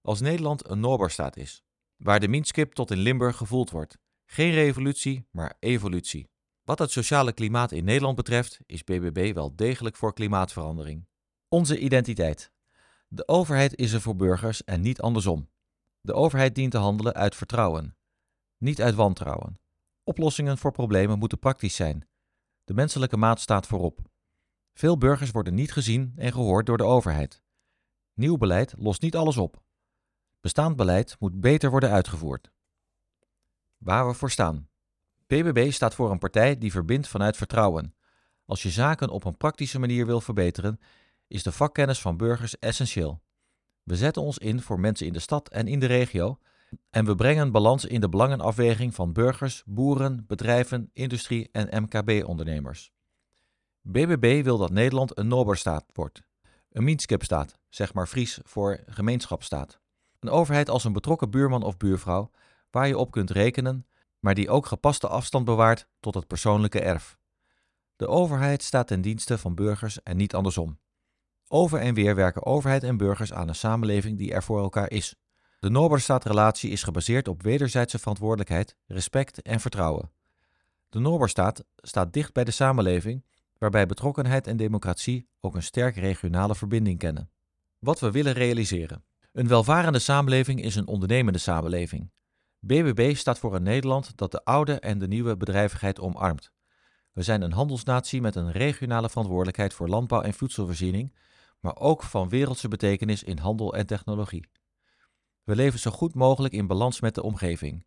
Als 0.00 0.20
Nederland 0.20 0.68
een 0.68 0.80
Noorderstaat 0.80 1.36
is, 1.36 1.64
waar 1.96 2.20
de 2.20 2.28
minskip 2.28 2.72
tot 2.72 2.90
in 2.90 2.98
Limburg 2.98 3.36
gevoeld 3.36 3.70
wordt. 3.70 4.02
Geen 4.26 4.52
revolutie, 4.52 5.26
maar 5.30 5.56
evolutie. 5.58 6.28
Wat 6.64 6.78
het 6.78 6.90
sociale 6.90 7.32
klimaat 7.32 7.72
in 7.72 7.84
Nederland 7.84 8.16
betreft, 8.16 8.60
is 8.66 8.84
BBB 8.84 9.34
wel 9.34 9.56
degelijk 9.56 9.96
voor 9.96 10.14
klimaatverandering. 10.14 11.06
Onze 11.48 11.78
identiteit. 11.78 12.52
De 13.08 13.28
overheid 13.28 13.76
is 13.76 13.92
er 13.92 14.00
voor 14.00 14.16
burgers 14.16 14.64
en 14.64 14.80
niet 14.80 15.00
andersom. 15.00 15.48
De 16.00 16.12
overheid 16.12 16.54
dient 16.54 16.70
te 16.70 16.78
handelen 16.78 17.14
uit 17.14 17.34
vertrouwen, 17.34 17.96
niet 18.58 18.82
uit 18.82 18.94
wantrouwen. 18.94 19.58
Oplossingen 20.04 20.58
voor 20.58 20.72
problemen 20.72 21.18
moeten 21.18 21.38
praktisch 21.38 21.74
zijn. 21.74 22.08
De 22.64 22.74
menselijke 22.74 23.16
maat 23.16 23.40
staat 23.40 23.66
voorop. 23.66 24.00
Veel 24.72 24.98
burgers 24.98 25.30
worden 25.30 25.54
niet 25.54 25.72
gezien 25.72 26.12
en 26.16 26.32
gehoord 26.32 26.66
door 26.66 26.76
de 26.76 26.84
overheid. 26.84 27.42
Nieuw 28.14 28.36
beleid 28.36 28.74
lost 28.78 29.02
niet 29.02 29.16
alles 29.16 29.36
op. 29.36 29.62
Bestaand 30.40 30.76
beleid 30.76 31.16
moet 31.18 31.40
beter 31.40 31.70
worden 31.70 31.90
uitgevoerd. 31.90 32.50
Waar 33.84 34.06
we 34.06 34.14
voor 34.14 34.30
staan. 34.30 34.68
BBB 35.26 35.70
staat 35.70 35.94
voor 35.94 36.10
een 36.10 36.18
partij 36.18 36.58
die 36.58 36.70
verbindt 36.70 37.08
vanuit 37.08 37.36
vertrouwen. 37.36 37.94
Als 38.44 38.62
je 38.62 38.70
zaken 38.70 39.08
op 39.08 39.24
een 39.24 39.36
praktische 39.36 39.78
manier 39.78 40.06
wil 40.06 40.20
verbeteren, 40.20 40.80
is 41.26 41.42
de 41.42 41.52
vakkennis 41.52 42.00
van 42.00 42.16
burgers 42.16 42.58
essentieel. 42.58 43.22
We 43.82 43.96
zetten 43.96 44.22
ons 44.22 44.38
in 44.38 44.60
voor 44.60 44.80
mensen 44.80 45.06
in 45.06 45.12
de 45.12 45.18
stad 45.18 45.48
en 45.48 45.66
in 45.66 45.78
de 45.78 45.86
regio 45.86 46.38
en 46.90 47.04
we 47.04 47.14
brengen 47.14 47.52
balans 47.52 47.84
in 47.84 48.00
de 48.00 48.08
belangenafweging 48.08 48.94
van 48.94 49.12
burgers, 49.12 49.62
boeren, 49.66 50.24
bedrijven, 50.26 50.90
industrie 50.92 51.48
en 51.52 51.82
MKB-ondernemers. 51.82 52.92
BBB 53.80 54.44
wil 54.44 54.58
dat 54.58 54.70
Nederland 54.70 55.18
een 55.18 55.28
Noberstaat 55.28 55.84
wordt. 55.92 56.22
Een 56.70 56.84
Minskepstaat, 56.84 57.58
zeg 57.68 57.94
maar 57.94 58.06
Fries 58.06 58.38
voor 58.42 58.82
gemeenschapstaat. 58.86 59.80
Een 60.20 60.30
overheid 60.30 60.68
als 60.68 60.84
een 60.84 60.92
betrokken 60.92 61.30
buurman 61.30 61.62
of 61.62 61.76
buurvrouw 61.76 62.30
waar 62.74 62.86
je 62.86 62.98
op 62.98 63.10
kunt 63.10 63.30
rekenen, 63.30 63.86
maar 64.18 64.34
die 64.34 64.50
ook 64.50 64.66
gepaste 64.66 65.08
afstand 65.08 65.44
bewaart 65.44 65.88
tot 66.00 66.14
het 66.14 66.26
persoonlijke 66.26 66.80
erf. 66.80 67.18
De 67.96 68.06
overheid 68.06 68.62
staat 68.62 68.86
ten 68.86 69.00
dienste 69.00 69.38
van 69.38 69.54
burgers 69.54 70.02
en 70.02 70.16
niet 70.16 70.34
andersom. 70.34 70.78
Over 71.48 71.78
en 71.78 71.94
weer 71.94 72.14
werken 72.14 72.46
overheid 72.46 72.82
en 72.82 72.96
burgers 72.96 73.32
aan 73.32 73.48
een 73.48 73.54
samenleving 73.54 74.18
die 74.18 74.32
er 74.32 74.42
voor 74.42 74.60
elkaar 74.60 74.90
is. 74.90 75.14
De 75.58 75.70
Noorderstaat-relatie 75.70 76.70
is 76.70 76.82
gebaseerd 76.82 77.28
op 77.28 77.42
wederzijdse 77.42 77.98
verantwoordelijkheid, 77.98 78.76
respect 78.86 79.42
en 79.42 79.60
vertrouwen. 79.60 80.10
De 80.88 80.98
Noorderstaat 80.98 81.64
staat 81.76 82.12
dicht 82.12 82.32
bij 82.32 82.44
de 82.44 82.50
samenleving, 82.50 83.24
waarbij 83.58 83.86
betrokkenheid 83.86 84.46
en 84.46 84.56
democratie 84.56 85.28
ook 85.40 85.54
een 85.54 85.62
sterk 85.62 85.96
regionale 85.96 86.54
verbinding 86.54 86.98
kennen. 86.98 87.30
Wat 87.78 88.00
we 88.00 88.10
willen 88.10 88.32
realiseren. 88.32 89.04
Een 89.32 89.48
welvarende 89.48 89.98
samenleving 89.98 90.62
is 90.62 90.76
een 90.76 90.86
ondernemende 90.86 91.38
samenleving. 91.38 92.10
BBB 92.66 93.14
staat 93.16 93.38
voor 93.38 93.54
een 93.54 93.62
Nederland 93.62 94.16
dat 94.16 94.30
de 94.30 94.44
oude 94.44 94.80
en 94.80 94.98
de 94.98 95.08
nieuwe 95.08 95.36
bedrijvigheid 95.36 96.00
omarmt. 96.00 96.52
We 97.12 97.22
zijn 97.22 97.42
een 97.42 97.52
handelsnatie 97.52 98.20
met 98.20 98.36
een 98.36 98.52
regionale 98.52 99.08
verantwoordelijkheid 99.08 99.74
voor 99.74 99.88
landbouw 99.88 100.22
en 100.22 100.34
voedselvoorziening, 100.34 101.14
maar 101.60 101.76
ook 101.76 102.02
van 102.02 102.28
wereldse 102.28 102.68
betekenis 102.68 103.22
in 103.22 103.38
handel 103.38 103.74
en 103.74 103.86
technologie. 103.86 104.48
We 105.42 105.54
leven 105.54 105.78
zo 105.78 105.90
goed 105.90 106.14
mogelijk 106.14 106.54
in 106.54 106.66
balans 106.66 107.00
met 107.00 107.14
de 107.14 107.22
omgeving. 107.22 107.86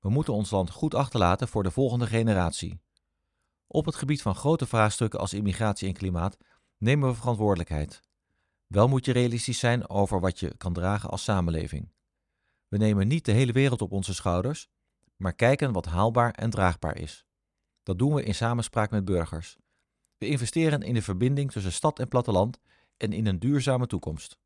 We 0.00 0.08
moeten 0.10 0.34
ons 0.34 0.50
land 0.50 0.70
goed 0.70 0.94
achterlaten 0.94 1.48
voor 1.48 1.62
de 1.62 1.70
volgende 1.70 2.06
generatie. 2.06 2.80
Op 3.66 3.84
het 3.84 3.94
gebied 3.94 4.22
van 4.22 4.34
grote 4.34 4.66
vraagstukken 4.66 5.20
als 5.20 5.32
immigratie 5.32 5.88
en 5.88 5.94
klimaat 5.94 6.36
nemen 6.78 7.08
we 7.08 7.14
verantwoordelijkheid. 7.14 8.00
Wel 8.66 8.88
moet 8.88 9.04
je 9.04 9.12
realistisch 9.12 9.58
zijn 9.58 9.88
over 9.88 10.20
wat 10.20 10.40
je 10.40 10.56
kan 10.56 10.72
dragen 10.72 11.10
als 11.10 11.24
samenleving. 11.24 11.92
We 12.70 12.76
nemen 12.76 13.08
niet 13.08 13.24
de 13.24 13.32
hele 13.32 13.52
wereld 13.52 13.82
op 13.82 13.92
onze 13.92 14.14
schouders, 14.14 14.68
maar 15.16 15.34
kijken 15.34 15.72
wat 15.72 15.86
haalbaar 15.86 16.30
en 16.30 16.50
draagbaar 16.50 16.96
is. 16.96 17.24
Dat 17.82 17.98
doen 17.98 18.14
we 18.14 18.22
in 18.22 18.34
samenspraak 18.34 18.90
met 18.90 19.04
burgers. 19.04 19.56
We 20.18 20.26
investeren 20.26 20.82
in 20.82 20.94
de 20.94 21.02
verbinding 21.02 21.52
tussen 21.52 21.72
stad 21.72 21.98
en 21.98 22.08
platteland 22.08 22.60
en 22.96 23.12
in 23.12 23.26
een 23.26 23.38
duurzame 23.38 23.86
toekomst. 23.86 24.38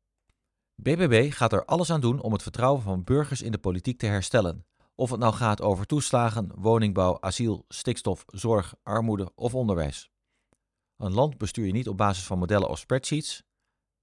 BBB 0.75 1.31
gaat 1.31 1.53
er 1.53 1.65
alles 1.65 1.91
aan 1.91 2.01
doen 2.01 2.21
om 2.21 2.33
het 2.33 2.41
vertrouwen 2.41 2.81
van 2.81 3.03
burgers 3.03 3.41
in 3.41 3.51
de 3.51 3.57
politiek 3.57 3.99
te 3.99 4.05
herstellen. 4.05 4.65
Of 4.95 5.09
het 5.09 5.19
nou 5.19 5.33
gaat 5.33 5.61
over 5.61 5.85
toeslagen, 5.85 6.51
woningbouw, 6.55 7.17
asiel, 7.19 7.65
stikstof, 7.67 8.23
zorg, 8.27 8.75
armoede 8.83 9.31
of 9.35 9.55
onderwijs. 9.55 10.09
Een 10.97 11.13
land 11.13 11.37
bestuur 11.37 11.65
je 11.65 11.71
niet 11.71 11.87
op 11.87 11.97
basis 11.97 12.23
van 12.23 12.39
modellen 12.39 12.69
of 12.69 12.79
spreadsheets. 12.79 13.43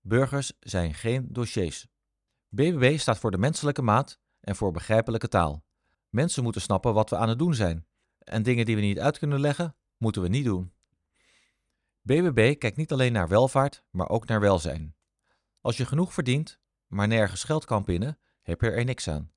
Burgers 0.01 0.53
zijn 0.61 0.95
geen 0.95 1.27
dossiers. 1.31 1.87
BBB 2.55 2.99
staat 2.99 3.19
voor 3.19 3.31
de 3.31 3.39
menselijke 3.39 3.83
maat 3.83 4.19
en 4.41 4.57
voor 4.57 4.73
begrijpelijke 4.73 5.29
taal. 5.29 5.65
Mensen 6.09 6.43
moeten 6.43 6.61
snappen 6.61 6.95
wat 6.95 7.11
we 7.11 7.17
aan 7.17 7.29
het 7.29 7.39
doen 7.39 7.55
zijn. 7.55 7.87
En 8.19 8.43
dingen 8.43 8.65
die 8.65 8.75
we 8.75 8.81
niet 8.81 8.99
uit 8.99 9.19
kunnen 9.19 9.41
leggen, 9.41 9.77
moeten 9.97 10.23
we 10.23 10.29
niet 10.29 10.45
doen. 10.45 10.73
BBB 12.03 12.59
kijkt 12.59 12.77
niet 12.77 12.93
alleen 12.93 13.13
naar 13.13 13.29
welvaart, 13.29 13.83
maar 13.91 14.09
ook 14.09 14.27
naar 14.27 14.41
welzijn. 14.41 14.95
Als 15.61 15.77
je 15.77 15.87
genoeg 15.87 16.13
verdient, 16.13 16.59
maar 16.87 17.09
nergens 17.09 17.45
geld 17.45 17.65
kan 17.65 17.85
pinnen, 17.85 18.19
heb 18.43 18.61
je 18.61 18.71
er 18.71 18.85
niks 18.85 19.09
aan. 19.09 19.33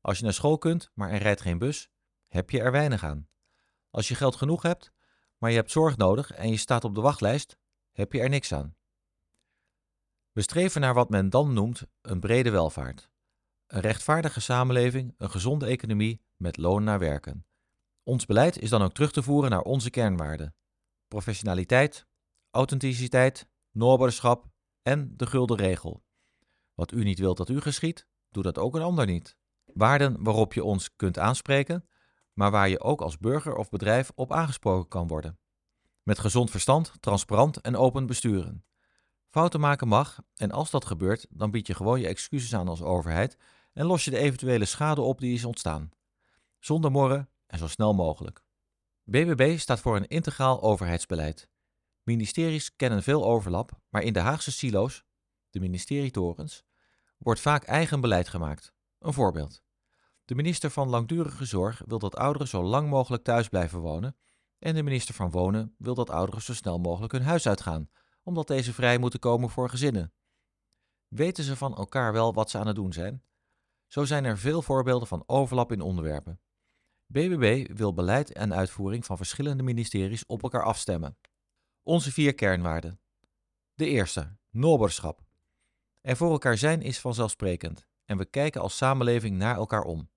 Als 0.00 0.18
je 0.18 0.24
naar 0.24 0.32
school 0.32 0.58
kunt, 0.58 0.90
maar 0.94 1.10
er 1.10 1.22
rijdt 1.22 1.40
geen 1.40 1.58
bus, 1.58 1.90
heb 2.28 2.50
je 2.50 2.60
er 2.60 2.72
weinig 2.72 3.04
aan. 3.04 3.28
Als 3.90 4.08
je 4.08 4.14
geld 4.14 4.36
genoeg 4.36 4.62
hebt, 4.62 4.92
maar 5.38 5.50
je 5.50 5.56
hebt 5.56 5.70
zorg 5.70 5.96
nodig 5.96 6.30
en 6.30 6.50
je 6.50 6.56
staat 6.56 6.84
op 6.84 6.94
de 6.94 7.00
wachtlijst, 7.00 7.56
heb 7.92 8.12
je 8.12 8.20
er 8.20 8.28
niks 8.28 8.52
aan. 8.52 8.76
We 10.32 10.42
streven 10.42 10.80
naar 10.80 10.94
wat 10.94 11.10
men 11.10 11.30
dan 11.30 11.52
noemt 11.52 11.82
een 12.02 12.20
brede 12.20 12.50
welvaart. 12.50 13.10
Een 13.66 13.80
rechtvaardige 13.80 14.40
samenleving, 14.40 15.14
een 15.18 15.30
gezonde 15.30 15.66
economie 15.66 16.22
met 16.36 16.56
loon 16.56 16.84
naar 16.84 16.98
werken. 16.98 17.46
Ons 18.02 18.26
beleid 18.26 18.58
is 18.58 18.70
dan 18.70 18.82
ook 18.82 18.92
terug 18.92 19.12
te 19.12 19.22
voeren 19.22 19.50
naar 19.50 19.62
onze 19.62 19.90
kernwaarden: 19.90 20.54
professionaliteit, 21.08 22.06
authenticiteit, 22.50 23.48
noorberschap 23.70 24.46
en 24.82 25.16
de 25.16 25.26
gulden 25.26 25.56
regel. 25.56 26.04
Wat 26.74 26.92
u 26.92 27.02
niet 27.02 27.18
wilt 27.18 27.36
dat 27.36 27.48
u 27.48 27.60
geschiet, 27.60 28.06
doe 28.30 28.42
dat 28.42 28.58
ook 28.58 28.74
een 28.74 28.82
ander 28.82 29.06
niet. 29.06 29.36
Waarden 29.64 30.22
waarop 30.22 30.52
je 30.52 30.64
ons 30.64 30.96
kunt 30.96 31.18
aanspreken, 31.18 31.88
maar 32.32 32.50
waar 32.50 32.68
je 32.68 32.80
ook 32.80 33.00
als 33.00 33.18
burger 33.18 33.54
of 33.54 33.68
bedrijf 33.68 34.10
op 34.14 34.32
aangesproken 34.32 34.88
kan 34.88 35.06
worden. 35.06 35.38
Met 36.02 36.18
gezond 36.18 36.50
verstand, 36.50 36.92
transparant 37.00 37.60
en 37.60 37.76
open 37.76 38.06
besturen. 38.06 38.64
Fouten 39.32 39.60
maken 39.60 39.88
mag 39.88 40.22
en 40.34 40.50
als 40.50 40.70
dat 40.70 40.84
gebeurt, 40.84 41.26
dan 41.30 41.50
bied 41.50 41.66
je 41.66 41.74
gewoon 41.74 42.00
je 42.00 42.06
excuses 42.06 42.54
aan 42.54 42.68
als 42.68 42.82
overheid 42.82 43.36
en 43.72 43.86
los 43.86 44.04
je 44.04 44.10
de 44.10 44.18
eventuele 44.18 44.64
schade 44.64 45.00
op 45.00 45.20
die 45.20 45.34
is 45.34 45.44
ontstaan. 45.44 45.90
Zonder 46.58 46.90
morren 46.90 47.28
en 47.46 47.58
zo 47.58 47.66
snel 47.68 47.94
mogelijk. 47.94 48.44
BBB 49.04 49.58
staat 49.58 49.80
voor 49.80 49.96
een 49.96 50.06
integraal 50.06 50.62
overheidsbeleid. 50.62 51.48
Ministeries 52.02 52.76
kennen 52.76 53.02
veel 53.02 53.24
overlap, 53.24 53.80
maar 53.88 54.02
in 54.02 54.12
de 54.12 54.20
Haagse 54.20 54.52
silo's, 54.52 55.04
de 55.50 55.60
ministerietorens, 55.60 56.64
wordt 57.18 57.40
vaak 57.40 57.64
eigen 57.64 58.00
beleid 58.00 58.28
gemaakt. 58.28 58.74
Een 58.98 59.12
voorbeeld. 59.12 59.62
De 60.24 60.34
minister 60.34 60.70
van 60.70 60.88
Langdurige 60.88 61.44
Zorg 61.44 61.82
wil 61.86 61.98
dat 61.98 62.16
ouderen 62.16 62.48
zo 62.48 62.62
lang 62.62 62.88
mogelijk 62.88 63.22
thuis 63.24 63.48
blijven 63.48 63.80
wonen 63.80 64.16
en 64.58 64.74
de 64.74 64.82
minister 64.82 65.14
van 65.14 65.30
Wonen 65.30 65.74
wil 65.78 65.94
dat 65.94 66.10
ouderen 66.10 66.42
zo 66.42 66.54
snel 66.54 66.78
mogelijk 66.78 67.12
hun 67.12 67.22
huis 67.22 67.46
uitgaan, 67.48 67.88
omdat 68.22 68.46
deze 68.46 68.72
vrij 68.72 68.98
moeten 68.98 69.20
komen 69.20 69.50
voor 69.50 69.68
gezinnen. 69.68 70.12
Weten 71.08 71.44
ze 71.44 71.56
van 71.56 71.76
elkaar 71.76 72.12
wel 72.12 72.34
wat 72.34 72.50
ze 72.50 72.58
aan 72.58 72.66
het 72.66 72.76
doen 72.76 72.92
zijn? 72.92 73.22
Zo 73.86 74.04
zijn 74.04 74.24
er 74.24 74.38
veel 74.38 74.62
voorbeelden 74.62 75.08
van 75.08 75.24
overlap 75.26 75.72
in 75.72 75.80
onderwerpen. 75.80 76.40
BBB 77.06 77.76
wil 77.76 77.94
beleid 77.94 78.32
en 78.32 78.54
uitvoering 78.54 79.04
van 79.04 79.16
verschillende 79.16 79.62
ministeries 79.62 80.26
op 80.26 80.42
elkaar 80.42 80.64
afstemmen. 80.64 81.18
Onze 81.82 82.12
vier 82.12 82.34
kernwaarden. 82.34 83.00
De 83.74 83.86
eerste, 83.86 84.36
noberschap. 84.50 85.22
Er 86.00 86.16
voor 86.16 86.30
elkaar 86.30 86.58
zijn 86.58 86.82
is 86.82 87.00
vanzelfsprekend 87.00 87.86
en 88.04 88.16
we 88.16 88.24
kijken 88.24 88.60
als 88.60 88.76
samenleving 88.76 89.36
naar 89.36 89.56
elkaar 89.56 89.82
om. 89.82 90.10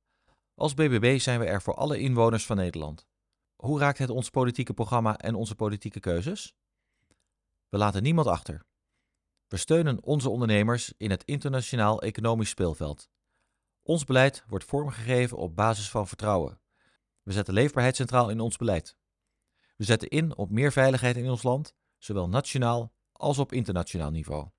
Als 0.54 0.74
BBB 0.74 1.20
zijn 1.20 1.40
we 1.40 1.46
er 1.46 1.62
voor 1.62 1.76
alle 1.76 2.00
inwoners 2.00 2.46
van 2.46 2.56
Nederland. 2.56 3.08
Hoe 3.56 3.80
raakt 3.80 3.98
het 3.98 4.10
ons 4.10 4.30
politieke 4.30 4.74
programma 4.74 5.18
en 5.18 5.36
onze 5.36 5.56
politieke 5.56 6.00
keuzes? 6.00 6.56
We 7.76 7.82
laten 7.82 8.04
niemand 8.04 8.28
achter. 8.28 8.66
We 9.48 9.58
steunen 9.58 10.04
onze 10.04 10.30
ondernemers 10.30 10.94
in 10.98 11.10
het 11.10 11.24
internationaal 11.24 12.02
economisch 12.02 12.50
speelveld. 12.50 13.10
Ons 13.84 14.04
beleid 14.04 14.44
wordt 14.48 14.66
vormgegeven 14.66 15.38
op 15.38 15.56
basis 15.56 15.90
van 15.90 16.08
vertrouwen. 16.08 16.60
We 17.24 17.32
zetten 17.32 17.54
leefbaarheid 17.54 17.96
centraal 17.96 18.30
in 18.30 18.40
ons 18.40 18.58
beleid. 18.58 18.98
We 19.76 19.84
zetten 19.84 20.10
in 20.10 20.38
op 20.38 20.50
meer 20.50 20.72
veiligheid 20.72 21.18
in 21.18 21.30
ons 21.30 21.44
land, 21.44 21.74
zowel 21.98 22.30
nationaal 22.30 22.94
als 23.12 23.38
op 23.38 23.52
internationaal 23.52 24.12
niveau. 24.12 24.50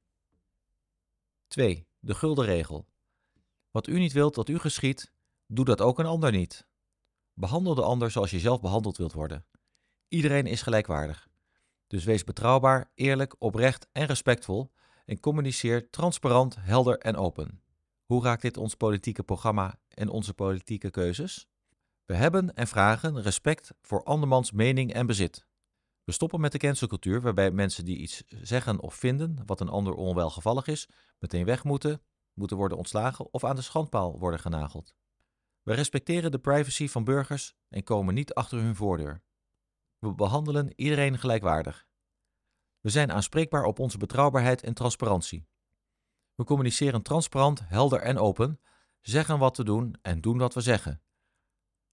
2. 1.46 1.88
De 1.98 2.14
gulden 2.14 2.44
regel. 2.44 2.86
Wat 3.70 3.86
u 3.86 3.98
niet 3.98 4.12
wilt 4.12 4.34
dat 4.34 4.48
u 4.48 4.58
geschiet, 4.58 5.12
doe 5.46 5.64
dat 5.64 5.80
ook 5.80 5.98
een 5.98 6.06
ander 6.06 6.32
niet. 6.32 6.66
Behandel 7.32 7.74
de 7.74 7.82
ander 7.82 8.10
zoals 8.10 8.30
je 8.30 8.38
zelf 8.38 8.60
behandeld 8.60 8.96
wilt 8.96 9.12
worden. 9.12 9.46
Iedereen 10.08 10.46
is 10.46 10.62
gelijkwaardig. 10.62 11.28
Dus 11.86 12.04
wees 12.04 12.24
betrouwbaar, 12.24 12.90
eerlijk, 12.94 13.34
oprecht 13.38 13.88
en 13.92 14.06
respectvol 14.06 14.72
en 15.04 15.20
communiceer 15.20 15.90
transparant, 15.90 16.56
helder 16.58 16.98
en 16.98 17.16
open. 17.16 17.60
Hoe 18.04 18.22
raakt 18.22 18.42
dit 18.42 18.56
ons 18.56 18.74
politieke 18.74 19.22
programma 19.22 19.78
en 19.88 20.08
onze 20.08 20.34
politieke 20.34 20.90
keuzes? 20.90 21.48
We 22.04 22.14
hebben 22.14 22.54
en 22.54 22.66
vragen 22.66 23.22
respect 23.22 23.72
voor 23.82 24.02
andermans 24.02 24.52
mening 24.52 24.92
en 24.92 25.06
bezit. 25.06 25.46
We 26.04 26.12
stoppen 26.12 26.40
met 26.40 26.52
de 26.52 26.58
cancelcultuur 26.58 27.20
waarbij 27.20 27.50
mensen 27.50 27.84
die 27.84 27.96
iets 27.96 28.22
zeggen 28.26 28.80
of 28.80 28.94
vinden 28.94 29.42
wat 29.46 29.60
een 29.60 29.68
ander 29.68 29.94
onwelgevallig 29.94 30.66
is, 30.66 30.88
meteen 31.18 31.44
weg 31.44 31.64
moeten, 31.64 32.02
moeten 32.34 32.56
worden 32.56 32.78
ontslagen 32.78 33.32
of 33.32 33.44
aan 33.44 33.56
de 33.56 33.62
schandpaal 33.62 34.18
worden 34.18 34.40
genageld. 34.40 34.94
We 35.62 35.74
respecteren 35.74 36.30
de 36.30 36.38
privacy 36.38 36.88
van 36.88 37.04
burgers 37.04 37.54
en 37.68 37.82
komen 37.82 38.14
niet 38.14 38.34
achter 38.34 38.58
hun 38.58 38.76
voordeur. 38.76 39.22
We 39.98 40.14
behandelen 40.14 40.72
iedereen 40.76 41.18
gelijkwaardig. 41.18 41.86
We 42.80 42.90
zijn 42.90 43.12
aanspreekbaar 43.12 43.64
op 43.64 43.78
onze 43.78 43.98
betrouwbaarheid 43.98 44.62
en 44.62 44.74
transparantie. 44.74 45.46
We 46.34 46.44
communiceren 46.44 47.02
transparant, 47.02 47.68
helder 47.68 48.00
en 48.00 48.18
open, 48.18 48.60
zeggen 49.00 49.38
wat 49.38 49.54
te 49.54 49.64
doen 49.64 49.98
en 50.02 50.20
doen 50.20 50.38
wat 50.38 50.54
we 50.54 50.60
zeggen. 50.60 51.02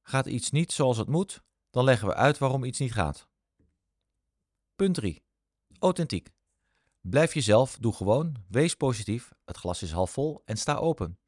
Gaat 0.02 0.26
iets 0.26 0.52
niet 0.52 0.72
zoals 0.72 0.98
het 0.98 1.08
moet, 1.08 1.44
dan 1.70 1.84
leggen 1.84 2.08
we 2.08 2.14
uit 2.14 2.38
waarom 2.38 2.64
iets 2.64 2.80
niet 2.80 2.94
gaat. 2.94 3.28
Punt 4.76 4.96
3. 4.96 5.24
Authentiek. 5.80 6.30
Blijf 7.02 7.34
jezelf, 7.34 7.78
doe 7.78 7.94
gewoon, 7.94 8.36
wees 8.48 8.76
positief, 8.76 9.32
het 9.46 9.58
glas 9.58 9.82
is 9.82 9.92
half 9.92 10.12
vol 10.12 10.42
en 10.46 10.58
sta 10.58 10.76
open. 10.76 11.20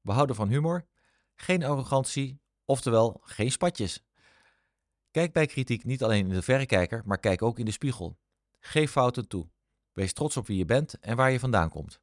We 0.00 0.12
houden 0.12 0.36
van 0.36 0.48
humor, 0.48 0.86
geen 1.34 1.64
arrogantie, 1.64 2.40
oftewel 2.64 3.20
geen 3.24 3.50
spatjes. 3.50 4.04
Kijk 5.16 5.32
bij 5.32 5.46
kritiek 5.46 5.84
niet 5.84 6.02
alleen 6.02 6.28
in 6.28 6.34
de 6.34 6.42
verrekijker, 6.42 7.02
maar 7.04 7.18
kijk 7.18 7.42
ook 7.42 7.58
in 7.58 7.64
de 7.64 7.70
spiegel. 7.70 8.18
Geef 8.60 8.90
fouten 8.90 9.28
toe. 9.28 9.48
Wees 9.92 10.12
trots 10.12 10.36
op 10.36 10.46
wie 10.46 10.58
je 10.58 10.64
bent 10.64 10.98
en 10.98 11.16
waar 11.16 11.30
je 11.30 11.38
vandaan 11.38 11.68
komt. 11.68 12.00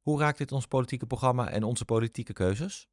Hoe 0.00 0.20
raakt 0.20 0.38
dit 0.38 0.52
ons 0.52 0.66
politieke 0.66 1.06
programma 1.06 1.50
en 1.50 1.62
onze 1.62 1.84
politieke 1.84 2.32
keuzes? 2.32 2.88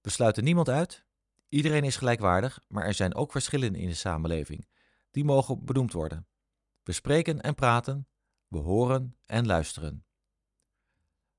We 0.00 0.10
sluiten 0.10 0.44
niemand 0.44 0.68
uit. 0.68 1.04
Iedereen 1.48 1.84
is 1.84 1.96
gelijkwaardig, 1.96 2.60
maar 2.68 2.84
er 2.84 2.94
zijn 2.94 3.14
ook 3.14 3.32
verschillen 3.32 3.74
in 3.74 3.88
de 3.88 3.94
samenleving. 3.94 4.68
Die 5.10 5.24
mogen 5.24 5.64
benoemd 5.64 5.92
worden. 5.92 6.26
We 6.82 6.92
spreken 6.92 7.40
en 7.40 7.54
praten, 7.54 8.08
we 8.48 8.58
horen 8.58 9.16
en 9.26 9.46
luisteren. 9.46 10.04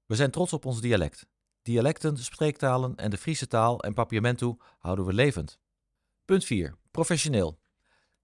We 0.06 0.15
zijn 0.15 0.32
trots 0.32 0.54
op 0.54 0.65
ons 0.65 0.82
dialect. 0.82 1.28
Dialecten, 1.62 2.17
spreektalen 2.17 2.95
en 2.95 3.10
de 3.10 3.17
Friese 3.17 3.47
taal 3.47 3.80
en 3.80 3.93
papiamentu 3.93 4.56
houden 4.80 5.06
we 5.06 5.13
levend. 5.13 5.60
Punt 6.26 6.45
4. 6.45 6.82
Professioneel. 6.93 7.60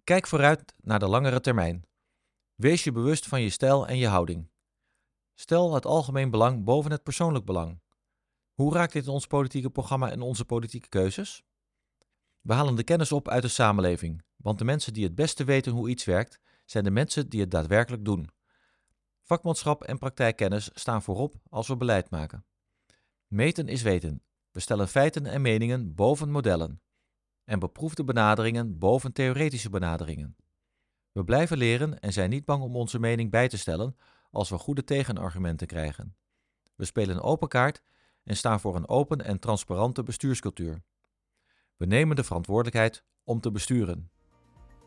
Kijk 0.03 0.27
vooruit 0.27 0.73
naar 0.81 0.99
de 0.99 1.07
langere 1.07 1.39
termijn. 1.39 1.85
Wees 2.55 2.83
je 2.83 2.91
bewust 2.91 3.27
van 3.27 3.41
je 3.41 3.49
stijl 3.49 3.87
en 3.87 3.97
je 3.97 4.07
houding. 4.07 4.49
Stel 5.35 5.73
het 5.73 5.85
algemeen 5.85 6.29
belang 6.29 6.63
boven 6.63 6.91
het 6.91 7.03
persoonlijk 7.03 7.45
belang. 7.45 7.81
Hoe 8.53 8.73
raakt 8.73 8.93
dit 8.93 9.07
ons 9.07 9.27
politieke 9.27 9.69
programma 9.69 10.11
en 10.11 10.21
onze 10.21 10.45
politieke 10.45 10.89
keuzes? 10.89 11.43
We 12.41 12.53
halen 12.53 12.75
de 12.75 12.83
kennis 12.83 13.11
op 13.11 13.27
uit 13.27 13.41
de 13.41 13.47
samenleving, 13.47 14.23
want 14.35 14.57
de 14.57 14.65
mensen 14.65 14.93
die 14.93 15.03
het 15.03 15.15
beste 15.15 15.43
weten 15.43 15.71
hoe 15.71 15.89
iets 15.89 16.05
werkt, 16.05 16.39
zijn 16.65 16.83
de 16.83 16.91
mensen 16.91 17.29
die 17.29 17.39
het 17.39 17.51
daadwerkelijk 17.51 18.05
doen. 18.05 18.29
Vakmanschap 19.21 19.83
en 19.83 19.97
praktijkkennis 19.97 20.69
staan 20.73 21.01
voorop 21.01 21.35
als 21.49 21.67
we 21.67 21.77
beleid 21.77 22.09
maken. 22.09 22.45
Meten 23.27 23.67
is 23.67 23.81
weten. 23.81 24.23
We 24.51 24.59
stellen 24.59 24.87
feiten 24.87 25.25
en 25.25 25.41
meningen 25.41 25.95
boven 25.95 26.31
modellen 26.31 26.81
en 27.49 27.59
beproefde 27.59 28.03
benaderingen 28.03 28.77
boven 28.77 29.13
theoretische 29.13 29.69
benaderingen. 29.69 30.35
We 31.11 31.23
blijven 31.23 31.57
leren 31.57 31.99
en 31.99 32.13
zijn 32.13 32.29
niet 32.29 32.45
bang 32.45 32.63
om 32.63 32.75
onze 32.75 32.99
mening 32.99 33.31
bij 33.31 33.47
te 33.47 33.57
stellen 33.57 33.95
als 34.31 34.49
we 34.49 34.57
goede 34.57 34.83
tegenargumenten 34.83 35.67
krijgen. 35.67 36.15
We 36.75 36.85
spelen 36.85 37.21
open 37.21 37.47
kaart 37.47 37.81
en 38.23 38.35
staan 38.35 38.59
voor 38.59 38.75
een 38.75 38.87
open 38.87 39.25
en 39.25 39.39
transparante 39.39 40.03
bestuurscultuur. 40.03 40.81
We 41.75 41.85
nemen 41.85 42.15
de 42.15 42.23
verantwoordelijkheid 42.23 43.03
om 43.23 43.39
te 43.39 43.51
besturen. 43.51 44.11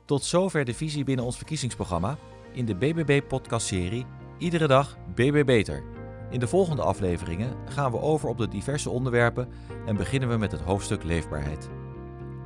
Tot 0.05 0.25
zover 0.25 0.65
de 0.65 0.75
visie 0.75 1.05
binnen 1.05 1.25
ons 1.25 1.37
verkiezingsprogramma 1.37 2.19
in 2.53 2.65
de 2.65 2.77
BBB-podcastserie 2.77 4.07
Iedere 4.39 4.67
dag 4.67 4.99
BB 5.15 5.45
Beter. 5.45 5.85
In 6.31 6.41
de 6.41 6.49
volgende 6.49 6.83
afleveringen 6.83 7.69
gaan 7.69 7.91
we 7.91 8.01
over 8.01 8.29
op 8.29 8.39
de 8.39 8.49
diverse 8.49 8.91
onderwerpen 8.91 9.49
en 9.87 9.97
beginnen 9.97 10.29
we 10.29 10.37
met 10.37 10.53
het 10.53 10.61
hoofdstuk 10.61 11.03
leefbaarheid. 11.03 11.82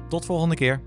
Tot 0.09 0.25
volgende 0.25 0.55
keer. 0.55 0.81